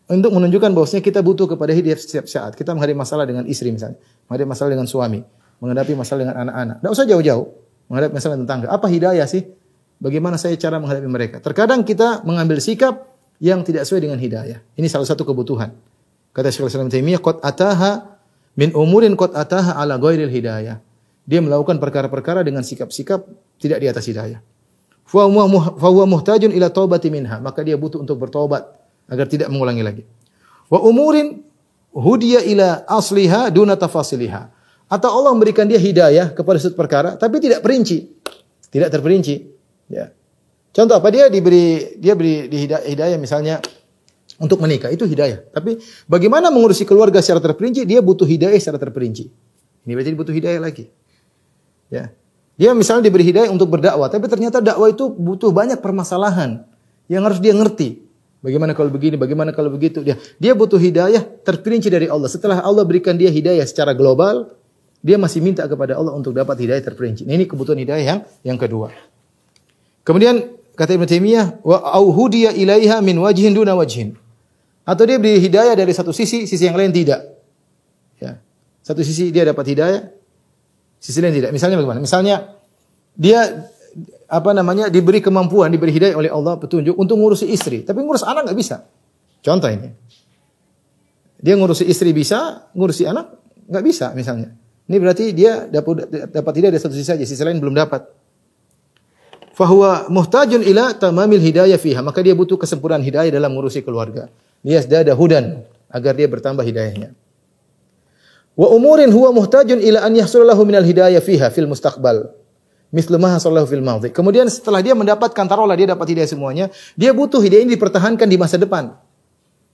untuk 0.10 0.34
menunjukkan 0.34 0.74
bahwasanya 0.74 1.06
kita 1.06 1.22
butuh 1.22 1.46
kepada 1.46 1.70
hidayah 1.70 1.96
setiap 1.96 2.26
saat. 2.26 2.58
Kita 2.58 2.74
menghadapi 2.74 2.98
masalah 2.98 3.30
dengan 3.30 3.46
istri 3.46 3.70
misalnya, 3.70 4.02
menghadapi 4.26 4.50
masalah 4.50 4.70
dengan 4.74 4.88
suami, 4.90 5.22
menghadapi 5.62 5.94
masalah 5.94 6.20
dengan 6.26 6.36
anak-anak. 6.50 6.76
Tidak 6.82 6.92
usah 6.92 7.06
jauh-jauh 7.06 7.46
menghadapi 7.94 8.14
masalah 8.18 8.34
dengan 8.36 8.48
tetangga. 8.50 8.68
Apa 8.74 8.88
hidayah 8.90 9.28
sih? 9.30 9.46
Bagaimana 10.02 10.42
saya 10.42 10.58
cara 10.58 10.82
menghadapi 10.82 11.08
mereka? 11.08 11.38
Terkadang 11.38 11.86
kita 11.86 12.26
mengambil 12.26 12.58
sikap 12.58 13.06
yang 13.38 13.62
tidak 13.62 13.86
sesuai 13.86 14.10
dengan 14.10 14.18
hidayah. 14.18 14.58
Ini 14.74 14.88
salah 14.90 15.06
satu 15.06 15.22
kebutuhan. 15.22 15.78
Kata 16.34 16.50
Syekh 16.50 16.74
Islam 16.74 16.90
Taimiyah, 16.90 17.22
"Qad 17.22 17.38
ataha 17.46 18.19
min 18.60 18.76
umurin 18.76 19.16
qad 19.16 19.32
ataha 19.32 19.80
ala 19.80 19.96
ghairil 19.96 20.28
hidayah." 20.28 20.84
Dia 21.24 21.40
melakukan 21.40 21.80
perkara-perkara 21.80 22.44
dengan 22.44 22.66
sikap-sikap 22.66 23.24
tidak 23.62 23.80
di 23.80 23.88
atas 23.88 24.04
hidayah. 24.10 24.44
Fa 25.06 25.26
huwa 25.26 26.06
muhtajun 26.06 26.52
ila 26.54 26.68
taubati 26.74 27.08
minha, 27.14 27.40
maka 27.40 27.64
dia 27.66 27.78
butuh 27.78 28.02
untuk 28.02 28.18
bertobat 28.18 28.66
agar 29.10 29.26
tidak 29.26 29.50
mengulangi 29.50 29.82
lagi. 29.82 30.04
Wa 30.70 30.82
umurin 30.86 31.42
hudiya 31.94 32.46
ila 32.46 32.86
asliha 32.86 33.50
duna 33.50 33.74
tafasiliha. 33.74 34.54
Atau 34.90 35.10
Allah 35.22 35.34
memberikan 35.38 35.70
dia 35.70 35.78
hidayah 35.78 36.34
kepada 36.34 36.58
suatu 36.58 36.78
perkara 36.78 37.14
tapi 37.14 37.38
tidak 37.38 37.62
perinci. 37.62 38.10
Tidak 38.70 38.90
terperinci. 38.90 39.36
Ya. 39.90 40.14
Contoh 40.74 40.98
apa 40.98 41.10
dia 41.10 41.30
diberi 41.30 41.98
dia 41.98 42.14
beri 42.14 42.46
hidayah 42.86 43.18
misalnya 43.18 43.62
untuk 44.40 44.64
menikah 44.64 44.90
itu 44.90 45.04
hidayah. 45.04 45.44
Tapi 45.52 45.78
bagaimana 46.08 46.48
mengurusi 46.48 46.88
keluarga 46.88 47.20
secara 47.20 47.44
terperinci? 47.44 47.84
Dia 47.84 48.00
butuh 48.00 48.26
hidayah 48.26 48.56
secara 48.56 48.80
terperinci. 48.80 49.28
Ini 49.84 49.92
berarti 49.94 50.16
butuh 50.16 50.34
hidayah 50.34 50.60
lagi. 50.64 50.88
Ya. 51.92 52.16
Dia 52.60 52.76
misalnya 52.76 53.08
diberi 53.08 53.24
hidayah 53.24 53.52
untuk 53.52 53.72
berdakwah, 53.72 54.12
tapi 54.12 54.28
ternyata 54.28 54.60
dakwah 54.60 54.92
itu 54.92 55.08
butuh 55.08 55.52
banyak 55.52 55.80
permasalahan 55.80 56.68
yang 57.08 57.24
harus 57.24 57.40
dia 57.40 57.56
ngerti. 57.56 58.04
Bagaimana 58.40 58.72
kalau 58.72 58.92
begini, 58.92 59.20
bagaimana 59.20 59.52
kalau 59.52 59.72
begitu. 59.72 60.00
Dia 60.04 60.16
dia 60.40 60.56
butuh 60.56 60.80
hidayah 60.80 61.24
terperinci 61.44 61.92
dari 61.92 62.08
Allah. 62.08 62.32
Setelah 62.32 62.64
Allah 62.64 62.84
berikan 62.88 63.16
dia 63.16 63.28
hidayah 63.28 63.64
secara 63.68 63.92
global, 63.92 64.56
dia 65.00 65.16
masih 65.16 65.40
minta 65.40 65.64
kepada 65.68 65.96
Allah 65.96 66.16
untuk 66.16 66.36
dapat 66.36 66.56
hidayah 66.60 66.84
terperinci. 66.84 67.24
Nah, 67.28 67.36
ini 67.36 67.48
kebutuhan 67.48 67.80
hidayah 67.80 68.04
yang 68.04 68.20
yang 68.44 68.60
kedua. 68.60 68.92
Kemudian 70.08 70.56
kata 70.76 70.96
Ibnu 70.96 71.08
Taimiyah, 71.08 71.64
wa 71.64 71.84
auhudiya 71.96 72.56
ilaiha 72.56 73.00
min 73.04 73.20
wajhin 73.20 73.52
duna 73.56 73.76
wajhin. 73.76 74.16
Atau 74.90 75.06
dia 75.06 75.22
beri 75.22 75.38
hidayah 75.38 75.78
dari 75.78 75.94
satu 75.94 76.10
sisi, 76.10 76.50
sisi 76.50 76.66
yang 76.66 76.74
lain 76.74 76.90
tidak. 76.90 77.22
Ya. 78.18 78.42
Satu 78.82 79.06
sisi 79.06 79.30
dia 79.30 79.46
dapat 79.46 79.70
hidayah, 79.70 80.10
sisi 80.98 81.22
lain 81.22 81.38
tidak. 81.38 81.54
Misalnya 81.54 81.78
bagaimana? 81.78 82.02
Misalnya 82.02 82.58
dia 83.14 83.70
apa 84.26 84.50
namanya 84.58 84.90
diberi 84.90 85.22
kemampuan, 85.22 85.70
diberi 85.70 85.94
hidayah 85.94 86.18
oleh 86.18 86.34
Allah 86.34 86.58
petunjuk 86.58 86.98
untuk 86.98 87.22
ngurusi 87.22 87.46
istri, 87.54 87.86
tapi 87.86 88.02
ngurus 88.02 88.26
anak 88.26 88.50
nggak 88.50 88.58
bisa. 88.58 88.82
Contoh 89.46 89.70
ini. 89.70 89.94
Dia 91.38 91.54
ngurusi 91.54 91.86
istri 91.86 92.10
bisa, 92.10 92.66
ngurusi 92.74 93.06
anak 93.06 93.38
nggak 93.70 93.86
bisa 93.86 94.10
misalnya. 94.18 94.58
Ini 94.90 94.98
berarti 94.98 95.38
dia 95.38 95.70
dapat 95.70 96.10
dapat 96.34 96.54
hidayah 96.58 96.74
dari 96.74 96.82
satu 96.82 96.98
sisi 96.98 97.06
saja, 97.06 97.22
sisi 97.30 97.38
lain 97.46 97.62
belum 97.62 97.78
dapat. 97.78 98.10
Fahuwa 99.54 100.10
muhtajun 100.10 100.66
ila 100.66 100.98
tamamil 100.98 101.46
hidayah 101.46 101.78
fiha. 101.78 102.02
Maka 102.02 102.26
dia 102.26 102.34
butuh 102.34 102.58
kesempurnaan 102.58 103.06
hidayah 103.06 103.30
dalam 103.30 103.54
ngurusi 103.54 103.86
keluarga. 103.86 104.34
Dia 104.66 104.84
sedada 104.84 105.16
hudan 105.16 105.64
agar 105.88 106.14
dia 106.16 106.28
bertambah 106.28 106.64
hidayahnya. 106.64 107.16
Wa 108.60 108.68
umurin 108.76 109.08
huwa 109.10 109.32
muhtajun 109.32 109.80
ila 109.80 110.04
an 110.04 110.14
yahsulahu 110.20 110.62
minal 110.68 110.84
hidayah 110.84 111.24
fiha 111.24 111.48
fil 111.48 111.68
mustaqbal. 111.68 112.36
Mislu 112.90 113.22
sallahu 113.22 113.70
fil 113.70 113.86
madhi. 113.86 114.10
Kemudian 114.10 114.50
setelah 114.50 114.82
dia 114.82 114.98
mendapatkan 114.98 115.46
taruhlah 115.46 115.78
dia 115.78 115.94
dapat 115.94 116.10
hidayah 116.10 116.30
semuanya, 116.30 116.66
dia 116.98 117.14
butuh 117.14 117.38
hidayah 117.38 117.64
ini 117.64 117.78
dipertahankan 117.78 118.26
di 118.26 118.36
masa 118.36 118.58
depan. 118.58 118.98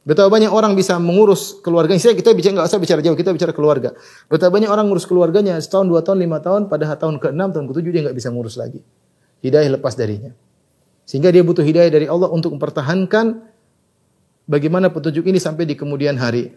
Betapa 0.05 0.29
banyak 0.29 0.53
orang 0.53 0.77
bisa 0.77 1.01
mengurus 1.01 1.57
keluarganya. 1.65 1.97
Saya 1.97 2.13
kita 2.13 2.29
bicara 2.37 2.61
nggak 2.61 2.67
usah 2.69 2.77
bicara 2.77 3.01
jauh, 3.01 3.17
kita 3.17 3.33
bicara 3.33 3.57
keluarga. 3.57 3.97
Betapa 4.29 4.53
banyak 4.53 4.69
orang 4.69 4.85
ngurus 4.85 5.09
keluarganya 5.09 5.57
setahun, 5.57 5.89
dua 5.89 6.05
tahun, 6.05 6.21
lima 6.21 6.37
tahun, 6.45 6.69
pada 6.69 6.93
tahun 6.93 7.17
ke 7.17 7.33
enam, 7.33 7.49
tahun 7.49 7.65
ke 7.65 7.73
tujuh 7.73 7.89
dia 7.89 8.01
nggak 8.05 8.13
bisa 8.13 8.29
ngurus 8.29 8.59
lagi. 8.59 8.85
Hidayah 9.41 9.81
lepas 9.81 9.97
darinya. 9.97 10.29
Sehingga 11.09 11.33
dia 11.33 11.41
butuh 11.41 11.65
hidayah 11.65 11.89
dari 11.89 12.05
Allah 12.05 12.29
untuk 12.29 12.53
mempertahankan 12.53 13.54
bagaimana 14.45 14.89
petunjuk 14.89 15.25
ini 15.25 15.37
sampai 15.41 15.65
di 15.69 15.75
kemudian 15.77 16.17
hari. 16.17 16.53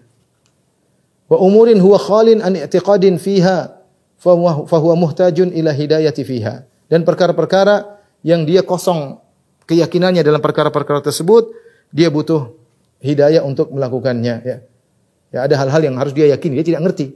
Wa 1.29 1.37
umurin 1.37 1.77
huwa 1.77 2.01
khalin 2.01 2.41
an 2.41 2.57
i'tiqadin 2.57 3.21
fiha 3.21 3.77
fahuwa 4.21 4.95
muhtajun 4.97 5.53
ila 5.53 5.73
hidayati 5.73 6.25
fiha. 6.25 6.65
Dan 6.89 7.05
perkara-perkara 7.05 8.01
yang 8.25 8.49
dia 8.49 8.65
kosong 8.65 9.21
keyakinannya 9.69 10.25
dalam 10.25 10.41
perkara-perkara 10.41 11.05
tersebut, 11.05 11.53
dia 11.93 12.09
butuh 12.09 12.57
hidayah 13.05 13.45
untuk 13.45 13.69
melakukannya 13.71 14.35
ya. 14.43 14.59
Ya 15.29 15.45
ada 15.45 15.61
hal-hal 15.61 15.85
yang 15.85 15.97
harus 16.01 16.17
dia 16.17 16.25
yakini, 16.33 16.57
dia 16.57 16.73
tidak 16.73 16.89
ngerti. 16.89 17.13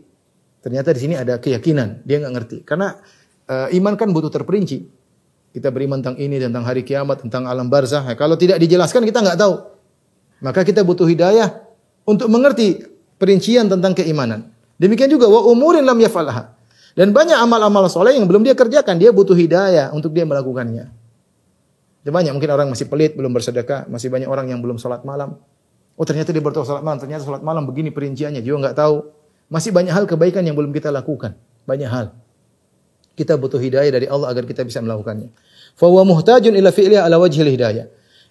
Ternyata 0.60 0.92
di 0.92 1.00
sini 1.00 1.14
ada 1.16 1.40
keyakinan, 1.40 2.04
dia 2.04 2.20
nggak 2.20 2.34
ngerti. 2.36 2.58
Karena 2.68 3.00
uh, 3.48 3.72
iman 3.72 3.96
kan 3.96 4.12
butuh 4.12 4.28
terperinci. 4.28 4.84
Kita 5.52 5.72
beriman 5.72 6.00
tentang 6.04 6.20
ini, 6.20 6.36
tentang 6.36 6.64
hari 6.64 6.84
kiamat, 6.84 7.24
tentang 7.24 7.48
alam 7.48 7.72
barzah. 7.72 8.04
Kalau 8.16 8.36
tidak 8.36 8.60
dijelaskan 8.60 9.04
kita 9.08 9.24
nggak 9.24 9.40
tahu. 9.40 9.71
Maka 10.42 10.66
kita 10.66 10.82
butuh 10.82 11.06
hidayah 11.06 11.62
untuk 12.02 12.26
mengerti 12.26 12.82
perincian 13.16 13.70
tentang 13.70 13.94
keimanan. 13.94 14.50
Demikian 14.76 15.06
juga 15.06 15.30
wa 15.30 15.46
umurin 15.46 15.86
lam 15.86 15.96
yafalha. 16.02 16.58
Dan 16.92 17.14
banyak 17.14 17.38
amal-amal 17.38 17.88
soleh 17.88 18.18
yang 18.18 18.28
belum 18.28 18.44
dia 18.44 18.52
kerjakan, 18.52 19.00
dia 19.00 19.14
butuh 19.14 19.32
hidayah 19.32 19.94
untuk 19.96 20.12
dia 20.12 20.28
melakukannya. 20.28 20.92
Dan 22.02 22.10
banyak 22.10 22.34
mungkin 22.34 22.50
orang 22.50 22.68
masih 22.68 22.90
pelit, 22.90 23.14
belum 23.14 23.30
bersedekah, 23.32 23.86
masih 23.86 24.10
banyak 24.10 24.26
orang 24.26 24.50
yang 24.50 24.58
belum 24.60 24.76
sholat 24.76 25.06
malam. 25.06 25.38
Oh 25.94 26.04
ternyata 26.04 26.34
dia 26.34 26.42
bertahu 26.42 26.66
sholat 26.66 26.82
malam, 26.82 26.98
ternyata 26.98 27.22
sholat 27.22 27.40
malam 27.40 27.64
begini 27.64 27.94
perinciannya, 27.94 28.42
juga 28.42 28.68
nggak 28.68 28.76
tahu. 28.76 29.08
Masih 29.48 29.70
banyak 29.70 29.94
hal 29.94 30.04
kebaikan 30.04 30.42
yang 30.42 30.58
belum 30.58 30.74
kita 30.74 30.90
lakukan, 30.90 31.38
banyak 31.64 31.88
hal. 31.88 32.12
Kita 33.14 33.38
butuh 33.38 33.60
hidayah 33.60 33.92
dari 33.92 34.10
Allah 34.10 34.32
agar 34.34 34.44
kita 34.44 34.66
bisa 34.66 34.82
melakukannya. 34.82 35.30
Fahuwa 35.78 36.02
muhtajun 36.04 36.52
ila 36.58 36.74
fi'liha 36.74 37.06
ala 37.06 37.16
wajhil 37.22 37.48
hidayah. 37.48 37.86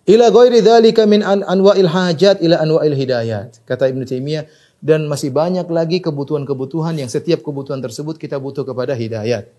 Ila 0.10 0.34
ghairi 0.34 0.66
dzalika 0.66 1.06
min 1.06 1.22
an 1.22 1.46
anwa'il 1.46 1.86
hajat 1.86 2.42
ila 2.42 2.58
anwa'il 2.58 2.98
hidayat. 2.98 3.62
Kata 3.70 3.86
Ibnu 3.86 4.02
Taimiyah, 4.06 4.50
dan 4.82 5.06
masih 5.06 5.30
banyak 5.30 5.70
lagi 5.70 6.02
kebutuhan-kebutuhan 6.02 6.98
yang 6.98 7.06
setiap 7.06 7.46
kebutuhan 7.46 7.78
tersebut 7.86 8.18
kita 8.18 8.42
butuh 8.42 8.66
kepada 8.66 8.98
hidayat. 8.98 9.54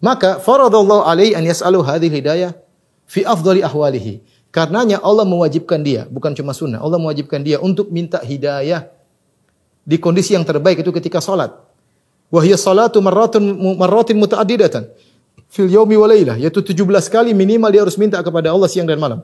Maka 0.00 0.40
faradallahu 0.40 1.04
alaihi 1.04 1.36
an 1.36 1.44
yas'alu 1.44 1.84
hadhihi 1.84 2.12
hidayah 2.24 2.56
fi 3.04 3.28
afdali 3.28 3.60
ahwalihi. 3.60 4.24
Karenanya 4.48 5.04
Allah 5.04 5.28
mewajibkan 5.28 5.84
dia, 5.84 6.08
bukan 6.08 6.32
cuma 6.32 6.56
sunnah, 6.56 6.80
Allah 6.80 6.96
mewajibkan 6.96 7.44
dia 7.44 7.60
untuk 7.60 7.92
minta 7.92 8.22
hidayah 8.24 8.88
di 9.84 10.00
kondisi 10.00 10.32
yang 10.32 10.48
terbaik 10.48 10.80
itu 10.80 10.88
ketika 10.96 11.20
salat. 11.20 11.52
Wa 12.32 12.40
hiya 12.40 12.56
salatu 12.56 13.04
marratun 13.04 13.44
marratin 13.76 14.16
mutaaddidatan 14.16 14.88
fil 15.52 15.68
yaumi 15.68 16.00
wa 16.00 16.08
lailah, 16.08 16.36
yaitu 16.40 16.64
17 16.64 16.88
kali 17.12 17.36
minimal 17.36 17.68
dia 17.68 17.84
harus 17.84 18.00
minta 18.00 18.16
kepada 18.24 18.48
Allah 18.48 18.70
siang 18.70 18.88
dan 18.88 18.96
malam. 18.96 19.20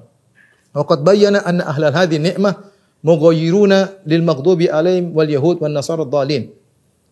Wa 0.71 0.87
qad 0.87 1.03
bayyana 1.03 1.43
anna 1.43 1.66
ahlal 1.66 1.95
hadhihi 1.95 2.35
ni'mah 2.35 2.55
mughayyiruna 3.03 4.07
lil 4.07 4.23
maghdubi 4.23 4.71
alaihim 4.71 5.11
wal 5.16 5.27
yahud 5.27 5.59
wan 5.59 5.75
nasara 5.75 6.07
dhalin. 6.07 6.53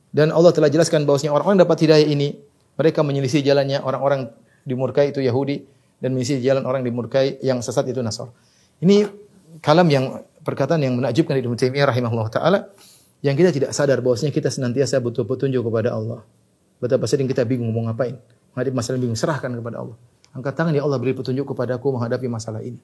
Dan 0.08 0.32
Allah 0.32 0.54
telah 0.56 0.72
jelaskan 0.72 1.04
bahwasanya 1.04 1.36
orang-orang 1.36 1.60
dapat 1.62 1.84
hidayah 1.84 2.08
ini 2.08 2.38
mereka 2.78 3.02
menyelisih 3.02 3.42
jalannya 3.42 3.82
orang-orang 3.82 4.30
dimurkai 4.62 5.10
itu 5.10 5.20
Yahudi 5.20 5.66
dan 5.98 6.14
menyelisih 6.14 6.38
jalan 6.40 6.62
orang 6.64 6.86
dimurkai 6.86 7.42
yang 7.42 7.58
sesat 7.58 7.90
itu 7.90 7.98
Nasara. 8.00 8.30
Ini 8.78 9.04
kalam 9.58 9.90
yang 9.90 10.22
perkataan 10.46 10.78
yang 10.80 10.94
menakjubkan 10.94 11.34
dari 11.34 11.44
Ibnu 11.44 11.58
rahimahullah 11.58 12.28
taala 12.30 12.70
yang 13.18 13.34
kita 13.34 13.50
tidak 13.50 13.70
sadar 13.74 13.98
bahwasanya 13.98 14.30
kita 14.30 14.46
senantiasa 14.46 15.02
butuh 15.02 15.26
petunjuk 15.26 15.66
kepada 15.66 15.90
Allah. 15.90 16.22
Betapa 16.78 17.10
sering 17.10 17.26
kita 17.26 17.42
bingung 17.42 17.74
mau 17.74 17.82
ngapain. 17.90 18.14
Menghadapi 18.54 18.74
masalah 18.78 18.98
bingung 19.02 19.18
serahkan 19.18 19.50
kepada 19.50 19.82
Allah. 19.82 19.98
Angkat 20.30 20.54
tangan 20.54 20.72
ya 20.78 20.86
Allah 20.86 21.02
beri 21.02 21.18
petunjuk 21.18 21.50
kepadaku 21.50 21.98
menghadapi 21.98 22.30
masalah 22.30 22.62
ini. 22.62 22.78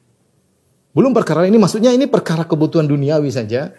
Belum 0.95 1.11
perkara 1.11 1.43
ini 1.45 1.59
maksudnya 1.59 1.91
ini 1.91 2.07
perkara 2.07 2.47
kebutuhan 2.47 2.87
duniawi 2.87 3.27
saja. 3.35 3.75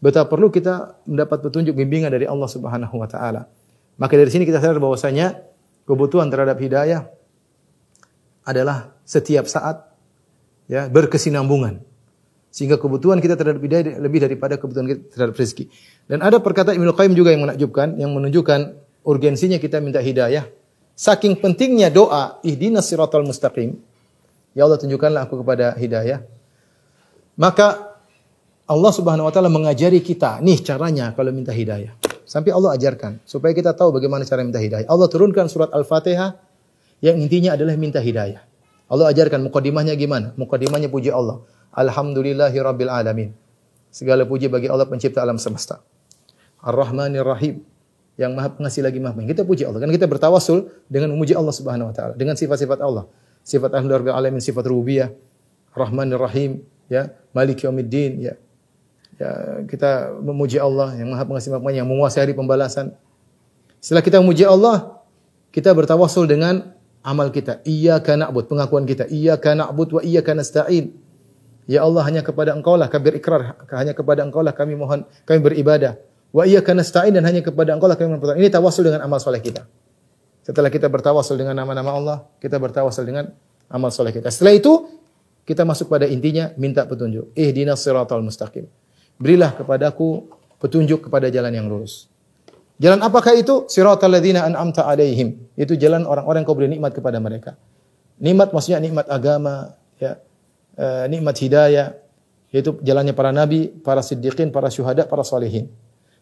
Betapa 0.00 0.36
perlu 0.36 0.52
kita 0.52 1.00
mendapat 1.08 1.40
petunjuk 1.44 1.72
bimbingan 1.72 2.12
dari 2.12 2.28
Allah 2.28 2.48
Subhanahu 2.48 3.00
wa 3.00 3.08
taala. 3.08 3.48
Maka 3.96 4.16
dari 4.16 4.28
sini 4.32 4.44
kita 4.44 4.60
sadar 4.60 4.80
bahwasanya 4.80 5.40
kebutuhan 5.88 6.28
terhadap 6.28 6.56
hidayah 6.60 7.08
adalah 8.44 8.96
setiap 9.04 9.48
saat 9.48 9.88
ya 10.68 10.88
berkesinambungan. 10.88 11.80
Sehingga 12.52 12.76
kebutuhan 12.80 13.20
kita 13.24 13.36
terhadap 13.40 13.60
hidayah 13.60 13.96
lebih 14.00 14.24
daripada 14.24 14.56
kebutuhan 14.60 14.88
kita 14.88 15.00
terhadap 15.16 15.36
rezeki. 15.36 15.68
Dan 16.08 16.20
ada 16.20 16.40
perkataan 16.40 16.76
Ibnu 16.76 16.92
Qayyim 16.96 17.14
juga 17.16 17.32
yang 17.32 17.44
menakjubkan 17.44 17.96
yang 17.96 18.12
menunjukkan 18.12 18.60
urgensinya 19.04 19.56
kita 19.56 19.80
minta 19.80 20.00
hidayah. 20.00 20.48
Saking 20.96 21.40
pentingnya 21.40 21.88
doa 21.88 22.40
ihdinas 22.44 22.88
siratal 22.88 23.24
mustaqim. 23.24 23.80
Ya 24.52 24.68
Allah 24.68 24.76
tunjukkanlah 24.76 25.28
aku 25.28 25.40
kepada 25.40 25.72
hidayah. 25.76 26.39
Maka 27.40 27.96
Allah 28.68 28.92
Subhanahu 28.92 29.24
wa 29.24 29.32
taala 29.32 29.48
mengajari 29.48 30.04
kita, 30.04 30.44
nih 30.44 30.60
caranya 30.60 31.16
kalau 31.16 31.32
minta 31.32 31.56
hidayah. 31.56 31.96
Sampai 32.28 32.52
Allah 32.52 32.76
ajarkan 32.76 33.24
supaya 33.24 33.56
kita 33.56 33.72
tahu 33.72 33.96
bagaimana 33.96 34.28
cara 34.28 34.44
minta 34.44 34.60
hidayah. 34.60 34.86
Allah 34.86 35.08
turunkan 35.08 35.48
surat 35.48 35.72
Al-Fatihah 35.72 36.36
yang 37.00 37.16
intinya 37.18 37.56
adalah 37.56 37.74
minta 37.80 37.98
hidayah. 37.98 38.44
Allah 38.86 39.10
ajarkan 39.10 39.40
mukadimahnya 39.48 39.96
gimana? 39.96 40.36
Mukadimahnya 40.36 40.92
puji 40.92 41.10
Allah. 41.10 41.40
Alhamdulillahi 41.74 42.54
rabbil 42.60 42.92
alamin. 42.92 43.30
Segala 43.90 44.22
puji 44.28 44.46
bagi 44.52 44.68
Allah 44.70 44.86
pencipta 44.86 45.24
alam 45.24 45.40
semesta. 45.40 45.82
Ar-Rahmanir 46.60 47.24
Rahim 47.24 47.64
yang 48.20 48.36
Maha 48.36 48.52
Pengasih 48.52 48.84
lagi 48.84 49.00
Maha 49.00 49.16
Kita 49.24 49.42
puji 49.48 49.64
Allah. 49.64 49.80
Kan 49.80 49.90
kita 49.90 50.04
bertawasul 50.06 50.68
dengan 50.86 51.16
memuji 51.16 51.32
Allah 51.34 51.56
Subhanahu 51.56 51.90
wa 51.90 51.94
taala 51.96 52.12
dengan 52.14 52.36
sifat-sifat 52.36 52.78
Allah. 52.84 53.08
Sifat 53.42 53.72
Alhamdulillah 53.74 54.14
alamin, 54.14 54.44
sifat 54.44 54.68
rububiyah, 54.68 55.08
Rahmanir 55.72 56.20
Rahim, 56.20 56.62
ya 56.90 57.14
Malik 57.30 57.62
Yaumiddin 57.62 58.18
ya. 58.18 58.34
Ya 59.20 59.30
kita 59.68 60.16
memuji 60.18 60.56
Allah 60.58 60.96
yang 60.96 61.12
Maha 61.14 61.22
Pengasih 61.28 61.54
Maha 61.54 61.70
yang 61.70 61.86
menguasai 61.86 62.26
hari 62.26 62.34
pembalasan. 62.34 62.96
Setelah 63.78 64.02
kita 64.02 64.18
memuji 64.18 64.42
Allah 64.44 64.98
kita 65.54 65.70
bertawasul 65.70 66.26
dengan 66.26 66.74
amal 67.06 67.30
kita. 67.30 67.62
Iyyaka 67.62 68.16
na'bud 68.16 68.50
pengakuan 68.50 68.84
kita. 68.84 69.06
Iyyaka 69.06 69.54
na'bud 69.56 70.00
wa 70.00 70.00
iyyaka 70.02 70.34
nasta'in. 70.34 70.92
Ya 71.70 71.86
Allah 71.86 72.02
hanya 72.02 72.26
kepada 72.26 72.50
Engkau 72.50 72.74
lah 72.74 72.90
kami 72.90 73.14
berikrar 73.14 73.54
hanya 73.70 73.94
kepada 73.94 74.26
Engkau 74.26 74.42
lah 74.42 74.50
kami 74.50 74.74
mohon 74.74 75.06
kami 75.22 75.38
beribadah. 75.38 76.00
Wa 76.34 76.48
iyyaka 76.48 76.74
nasta'in 76.74 77.14
dan 77.14 77.22
hanya 77.22 77.44
kepada 77.44 77.76
Engkau 77.76 77.86
lah 77.86 77.94
kami 77.94 78.16
mohon 78.16 78.40
ini 78.40 78.50
tawasul 78.50 78.88
dengan 78.90 79.06
amal 79.06 79.22
soleh 79.22 79.38
kita. 79.38 79.68
Setelah 80.40 80.72
kita 80.72 80.88
bertawasul 80.88 81.36
dengan 81.36 81.54
nama-nama 81.54 81.92
Allah 81.92 82.16
kita 82.40 82.56
bertawasul 82.56 83.04
dengan 83.04 83.30
amal 83.68 83.92
soleh 83.92 84.10
kita. 84.16 84.32
Setelah 84.32 84.56
itu 84.56 84.99
kita 85.50 85.66
masuk 85.66 85.90
pada 85.90 86.06
intinya 86.06 86.54
minta 86.54 86.86
petunjuk. 86.86 87.34
Ihdinas 87.34 87.82
siratal 87.82 88.22
mustaqim. 88.22 88.70
Berilah 89.18 89.50
kepadaku 89.58 90.30
petunjuk 90.62 91.10
kepada 91.10 91.26
jalan 91.26 91.50
yang 91.50 91.66
lurus. 91.66 92.06
Jalan 92.78 93.02
apakah 93.02 93.34
itu? 93.34 93.66
Siratal 93.66 94.14
ladzina 94.14 94.46
an'amta 94.46 94.86
alaihim. 94.86 95.42
Itu 95.58 95.74
jalan 95.74 96.06
orang-orang 96.06 96.46
kau 96.46 96.54
beri 96.54 96.70
nikmat 96.70 96.94
kepada 96.94 97.18
mereka. 97.18 97.58
Nikmat 98.22 98.54
maksudnya 98.54 98.78
nikmat 98.78 99.10
agama, 99.10 99.74
ya. 99.98 100.22
E, 100.78 101.10
nikmat 101.10 101.34
hidayah, 101.42 101.98
yaitu 102.54 102.78
jalannya 102.86 103.10
para 103.10 103.34
nabi, 103.34 103.74
para 103.82 104.06
siddiqin, 104.06 104.54
para 104.54 104.70
syuhada, 104.70 105.02
para 105.10 105.26
salihin. 105.26 105.66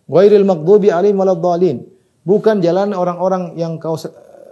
Ghairil 0.08 0.48
maghdubi 0.48 0.88
alaihim 0.88 1.20
waladdallin. 1.20 1.84
Bukan 2.24 2.64
jalan 2.64 2.96
orang-orang 2.96 3.60
yang 3.60 3.76
kau 3.76 4.00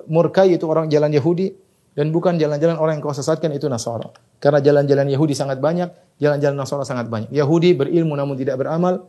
murkai 0.05 0.53
itu 0.53 0.69
orang 0.69 0.93
jalan 0.93 1.11
Yahudi, 1.17 1.57
dan 1.97 2.13
bukan 2.13 2.37
jalan-jalan 2.37 2.77
orang 2.77 3.01
yang 3.01 3.05
kau 3.09 3.17
sesatkan 3.17 3.49
itu 3.57 3.73
Nasara. 3.73 4.13
Karena 4.37 4.61
jalan-jalan 4.61 5.09
Yahudi 5.09 5.33
sangat 5.33 5.65
banyak, 5.65 6.21
jalan-jalan 6.21 6.53
Nasara 6.61 6.85
sangat 6.85 7.09
banyak. 7.09 7.33
Yahudi 7.33 7.73
berilmu 7.73 8.13
namun 8.13 8.37
tidak 8.37 8.61
beramal, 8.61 9.09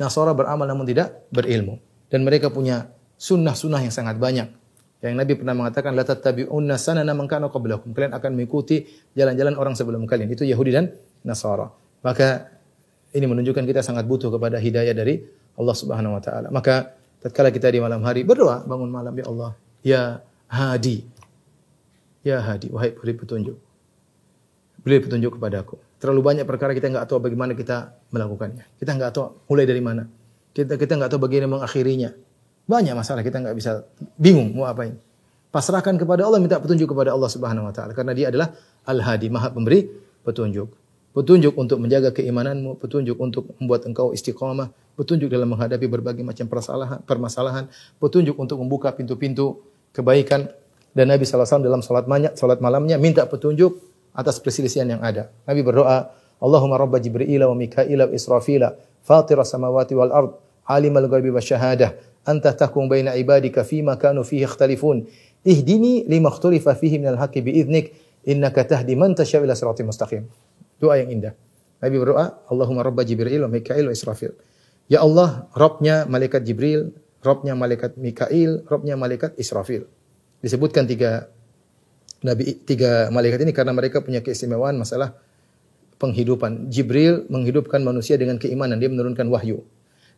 Nasara 0.00 0.32
beramal 0.32 0.64
namun 0.64 0.88
tidak 0.88 1.28
berilmu. 1.28 1.76
Dan 2.08 2.24
mereka 2.24 2.48
punya 2.48 2.88
sunnah-sunnah 3.20 3.84
yang 3.84 3.92
sangat 3.92 4.16
banyak. 4.16 4.48
Yang 5.04 5.14
Nabi 5.20 5.32
pernah 5.36 5.52
mengatakan 5.52 5.92
la 5.92 6.08
tattabi'unna 6.08 6.80
sanana 6.80 7.12
man 7.12 7.28
kana 7.28 7.52
qablakum. 7.52 7.92
Kalian 7.92 8.16
akan 8.16 8.30
mengikuti 8.32 8.88
jalan-jalan 9.12 9.60
orang 9.60 9.76
sebelum 9.76 10.08
kalian. 10.08 10.32
Itu 10.32 10.48
Yahudi 10.48 10.72
dan 10.72 10.96
Nasara. 11.28 11.68
Maka 12.00 12.56
ini 13.12 13.28
menunjukkan 13.28 13.68
kita 13.68 13.84
sangat 13.84 14.08
butuh 14.08 14.32
kepada 14.32 14.56
hidayah 14.56 14.96
dari 14.96 15.20
Allah 15.60 15.76
Subhanahu 15.76 16.16
wa 16.16 16.22
taala. 16.24 16.48
Maka 16.48 16.96
tatkala 17.20 17.52
kita 17.52 17.68
di 17.68 17.84
malam 17.84 18.00
hari 18.00 18.24
berdoa 18.24 18.64
bangun 18.64 18.88
malam 18.88 19.12
ya 19.12 19.24
Allah, 19.28 19.50
ya 19.84 20.02
Hadi, 20.46 21.02
Ya 22.26 22.42
Hadi, 22.42 22.74
wahai 22.74 22.90
beri 22.90 23.14
petunjuk. 23.14 23.54
Beri 24.82 24.98
petunjuk 24.98 25.38
kepadaku. 25.38 25.78
Terlalu 26.02 26.20
banyak 26.26 26.44
perkara 26.50 26.74
kita 26.74 26.90
nggak 26.90 27.06
tahu 27.06 27.22
bagaimana 27.22 27.54
kita 27.54 27.94
melakukannya. 28.10 28.66
Kita 28.82 28.98
nggak 28.98 29.10
tahu 29.14 29.46
mulai 29.46 29.62
dari 29.62 29.78
mana. 29.78 30.10
Kita 30.50 30.74
kita 30.74 30.98
nggak 30.98 31.14
tahu 31.14 31.22
bagaimana 31.22 31.62
mengakhirinya. 31.62 32.10
Banyak 32.66 32.98
masalah 32.98 33.22
kita 33.22 33.38
nggak 33.38 33.54
bisa 33.54 33.86
bingung 34.18 34.58
mau 34.58 34.66
apain. 34.66 34.98
Pasrahkan 35.54 35.94
kepada 35.94 36.26
Allah, 36.26 36.42
minta 36.42 36.58
petunjuk 36.58 36.90
kepada 36.90 37.14
Allah 37.14 37.30
Subhanahu 37.30 37.70
wa 37.70 37.72
taala 37.72 37.94
karena 37.94 38.10
Dia 38.10 38.34
adalah 38.34 38.50
Al-Hadi, 38.90 39.30
Maha 39.30 39.54
Pemberi 39.54 39.86
petunjuk. 40.26 40.66
Petunjuk 41.14 41.54
untuk 41.54 41.78
menjaga 41.78 42.10
keimananmu, 42.10 42.82
petunjuk 42.82 43.16
untuk 43.22 43.54
membuat 43.62 43.86
engkau 43.86 44.10
istiqomah, 44.10 44.74
petunjuk 44.98 45.30
dalam 45.30 45.46
menghadapi 45.54 45.86
berbagai 45.86 46.26
macam 46.26 46.50
permasalahan, 47.06 47.70
petunjuk 48.02 48.34
untuk 48.34 48.58
membuka 48.58 48.90
pintu-pintu 48.92 49.62
kebaikan 49.94 50.50
dan 50.96 51.12
Nabi 51.12 51.28
SAW 51.28 51.60
dalam 51.60 51.84
salat, 51.84 52.08
salat 52.40 52.56
malamnya 52.64 52.96
minta 52.96 53.28
petunjuk 53.28 53.76
atas 54.16 54.40
perselisihan 54.40 54.88
yang 54.88 55.04
ada. 55.04 55.28
Nabi 55.44 55.60
berdoa, 55.60 56.08
Allahumma 56.40 56.80
rabba 56.80 56.96
Jibril 56.96 57.44
wa 57.44 57.52
Mikail 57.52 58.00
wa 58.00 58.08
Israfil, 58.08 58.64
fatir 59.04 59.36
samawati 59.36 59.92
wal 59.92 60.08
ard, 60.08 60.32
alim 60.64 60.96
al-ghaibi 60.96 61.28
wa 61.28 61.44
syahadah, 61.44 61.92
anta 62.24 62.56
tahkum 62.56 62.88
baina 62.88 63.12
ibadika 63.12 63.60
fima 63.60 64.00
kanu 64.00 64.24
fihi 64.24 64.48
ikhtalifun. 64.48 65.04
Ihdini 65.44 66.08
lima 66.08 66.32
ikhtalifa 66.32 66.72
fihi 66.72 66.96
minal 66.96 67.20
haqqi 67.20 67.44
biiznik, 67.44 67.92
innaka 68.24 68.64
tahdi 68.64 68.96
man 68.96 69.12
tasya 69.12 69.44
ila 69.44 69.52
siratim 69.52 69.92
mustaqim. 69.92 70.24
Doa 70.80 70.96
yang 70.96 71.12
indah. 71.12 71.36
Nabi 71.84 71.96
berdoa, 72.00 72.40
Allahumma 72.48 72.80
rabba 72.80 73.04
Jibril 73.04 73.44
wa 73.44 73.52
Mikail 73.52 73.84
wa 73.84 73.92
Israfil. 73.92 74.32
Ya 74.88 75.04
Allah, 75.04 75.44
Robnya 75.52 76.08
malaikat 76.08 76.40
Jibril, 76.40 76.96
Robnya 77.20 77.52
malaikat 77.52 78.00
Mikail, 78.00 78.64
Robnya 78.64 78.96
malaikat 78.96 79.36
Israfil 79.36 79.84
disebutkan 80.46 80.86
tiga 80.86 81.26
nabi 82.22 82.54
tiga 82.62 83.10
malaikat 83.10 83.42
ini 83.42 83.50
karena 83.50 83.74
mereka 83.74 83.98
punya 83.98 84.22
keistimewaan 84.22 84.78
masalah 84.78 85.18
penghidupan. 85.98 86.70
Jibril 86.70 87.26
menghidupkan 87.26 87.82
manusia 87.82 88.14
dengan 88.14 88.38
keimanan, 88.38 88.78
dia 88.78 88.86
menurunkan 88.86 89.26
wahyu. 89.26 89.66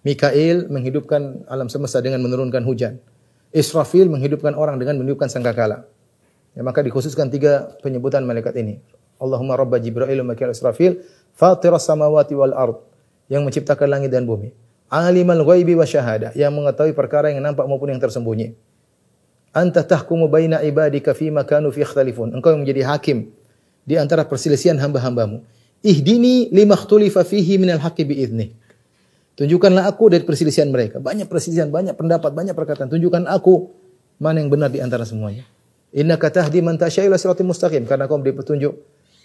Mikail 0.06 0.70
menghidupkan 0.70 1.48
alam 1.50 1.66
semesta 1.66 1.98
dengan 1.98 2.22
menurunkan 2.22 2.62
hujan. 2.62 3.02
Israfil 3.50 4.06
menghidupkan 4.12 4.54
orang 4.54 4.76
dengan 4.76 5.00
menghidupkan 5.00 5.32
sangkakala. 5.32 5.88
Ya, 6.54 6.60
maka 6.62 6.84
dikhususkan 6.84 7.32
tiga 7.32 7.74
penyebutan 7.82 8.22
malaikat 8.22 8.54
ini. 8.60 8.78
Allahumma 9.18 9.58
rabba 9.58 9.82
Jibril 9.82 10.22
wa 10.22 10.34
Mikhail 10.34 10.54
Israfil, 10.54 11.02
fatiras 11.34 11.88
samawati 11.88 12.34
wal 12.38 12.54
ard, 12.54 12.78
yang 13.26 13.42
menciptakan 13.42 13.90
langit 13.90 14.14
dan 14.14 14.28
bumi. 14.28 14.54
Alimal 14.88 15.42
ghaibi 15.42 15.74
wa 15.74 15.84
syahada, 15.84 16.30
yang 16.38 16.54
mengetahui 16.54 16.94
perkara 16.94 17.34
yang 17.34 17.42
nampak 17.42 17.66
maupun 17.66 17.90
yang 17.90 18.00
tersembunyi. 18.00 18.54
Anta 19.56 19.82
tahkumu 19.82 20.28
baina 20.28 20.60
ibadika 20.60 21.16
fima 21.16 21.42
kanu 21.44 21.72
fi 21.72 21.82
ikhtalifun. 21.82 22.36
Engkau 22.36 22.52
yang 22.52 22.62
menjadi 22.62 22.84
hakim 22.84 23.32
di 23.88 23.96
antara 23.96 24.28
perselisihan 24.28 24.76
hamba-hambamu. 24.76 25.40
Ihdini 25.80 26.52
lima 26.52 26.76
ikhtulifa 26.76 27.24
fihi 27.24 27.56
minal 27.56 27.80
haqqi 27.80 28.04
biidznih. 28.04 28.52
Tunjukkanlah 29.38 29.86
aku 29.86 30.10
dari 30.10 30.26
perselisihan 30.26 30.66
mereka. 30.68 30.98
Banyak 30.98 31.30
perselisihan, 31.30 31.70
banyak 31.70 31.94
pendapat, 31.94 32.34
banyak 32.34 32.52
perkataan. 32.58 32.90
Tunjukkan 32.90 33.30
aku 33.30 33.70
mana 34.18 34.42
yang 34.42 34.50
benar 34.50 34.68
di 34.68 34.82
antara 34.82 35.06
semuanya. 35.06 35.46
Inna 35.94 36.18
tahdi 36.20 36.60
man 36.60 36.76
tasyai 36.76 37.08
ila 37.08 37.16
siratim 37.16 37.48
mustaqim 37.48 37.88
karena 37.88 38.04
kau 38.04 38.20
memberi 38.20 38.36
petunjuk 38.36 38.76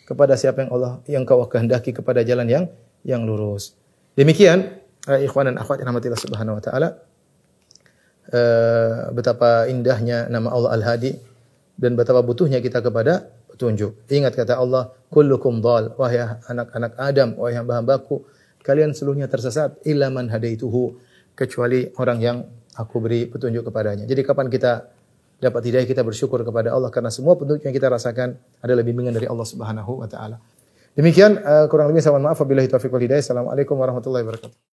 kepada 0.07 0.39
siapa 0.39 0.63
yang 0.63 0.71
Allah 0.71 0.91
yang 1.09 1.24
kau 1.28 1.43
kehendaki 1.49 1.91
kepada 1.91 2.24
jalan 2.24 2.47
yang 2.47 2.63
yang 3.03 3.28
lurus. 3.28 3.76
Demikian 4.15 4.80
eh, 5.09 5.28
ikhwan 5.28 5.51
dan 5.51 5.59
akhwat 5.59 5.84
yang 5.84 5.91
rahmatillah 5.91 6.21
subhanahu 6.21 6.61
wa 6.61 6.63
taala 6.63 7.03
uh, 8.32 9.11
betapa 9.11 9.67
indahnya 9.67 10.30
nama 10.32 10.53
Allah 10.53 10.71
Al-Hadi 10.80 11.17
dan 11.76 11.97
betapa 11.97 12.21
butuhnya 12.24 12.61
kita 12.63 12.80
kepada 12.80 13.28
petunjuk. 13.49 14.07
Ingat 14.09 14.34
kata 14.38 14.57
Allah, 14.57 14.93
kullukum 15.09 15.59
dhal, 15.59 15.93
wahai 15.97 16.21
anak-anak 16.49 16.91
Adam, 16.97 17.30
wahai 17.38 17.57
hamba-hambaku, 17.57 18.26
kalian 18.63 18.95
seluruhnya 18.95 19.28
tersesat 19.30 19.78
illa 19.86 20.09
man 20.09 20.30
hadaituhu 20.32 20.97
kecuali 21.38 21.89
orang 22.01 22.19
yang 22.21 22.38
aku 22.78 22.97
beri 23.01 23.30
petunjuk 23.30 23.69
kepadanya. 23.69 24.05
Jadi 24.09 24.21
kapan 24.26 24.49
kita 24.49 24.89
dapat 25.38 25.61
hidayah 25.69 25.86
kita 25.86 26.01
bersyukur 26.01 26.39
kepada 26.41 26.71
Allah 26.71 26.89
karena 26.89 27.11
semua 27.11 27.36
petunjuk 27.36 27.67
yang 27.67 27.76
kita 27.76 27.91
rasakan 27.91 28.39
adalah 28.63 28.82
bimbingan 28.82 29.13
dari 29.13 29.28
Allah 29.28 29.45
Subhanahu 29.45 30.01
wa 30.01 30.07
taala. 30.07 30.39
Demikian 30.93 31.41
uh, 31.41 31.65
kurang 31.67 31.89
lebih 31.89 32.05
saya 32.05 32.13
mohon 32.15 32.30
maaf 32.30 32.39
wabillahi 32.41 32.69
taufiq 32.69 32.93
wal 32.93 33.01
hidayah. 33.01 33.21
Assalamualaikum 33.21 33.76
warahmatullahi 33.76 34.24
wabarakatuh. 34.24 34.72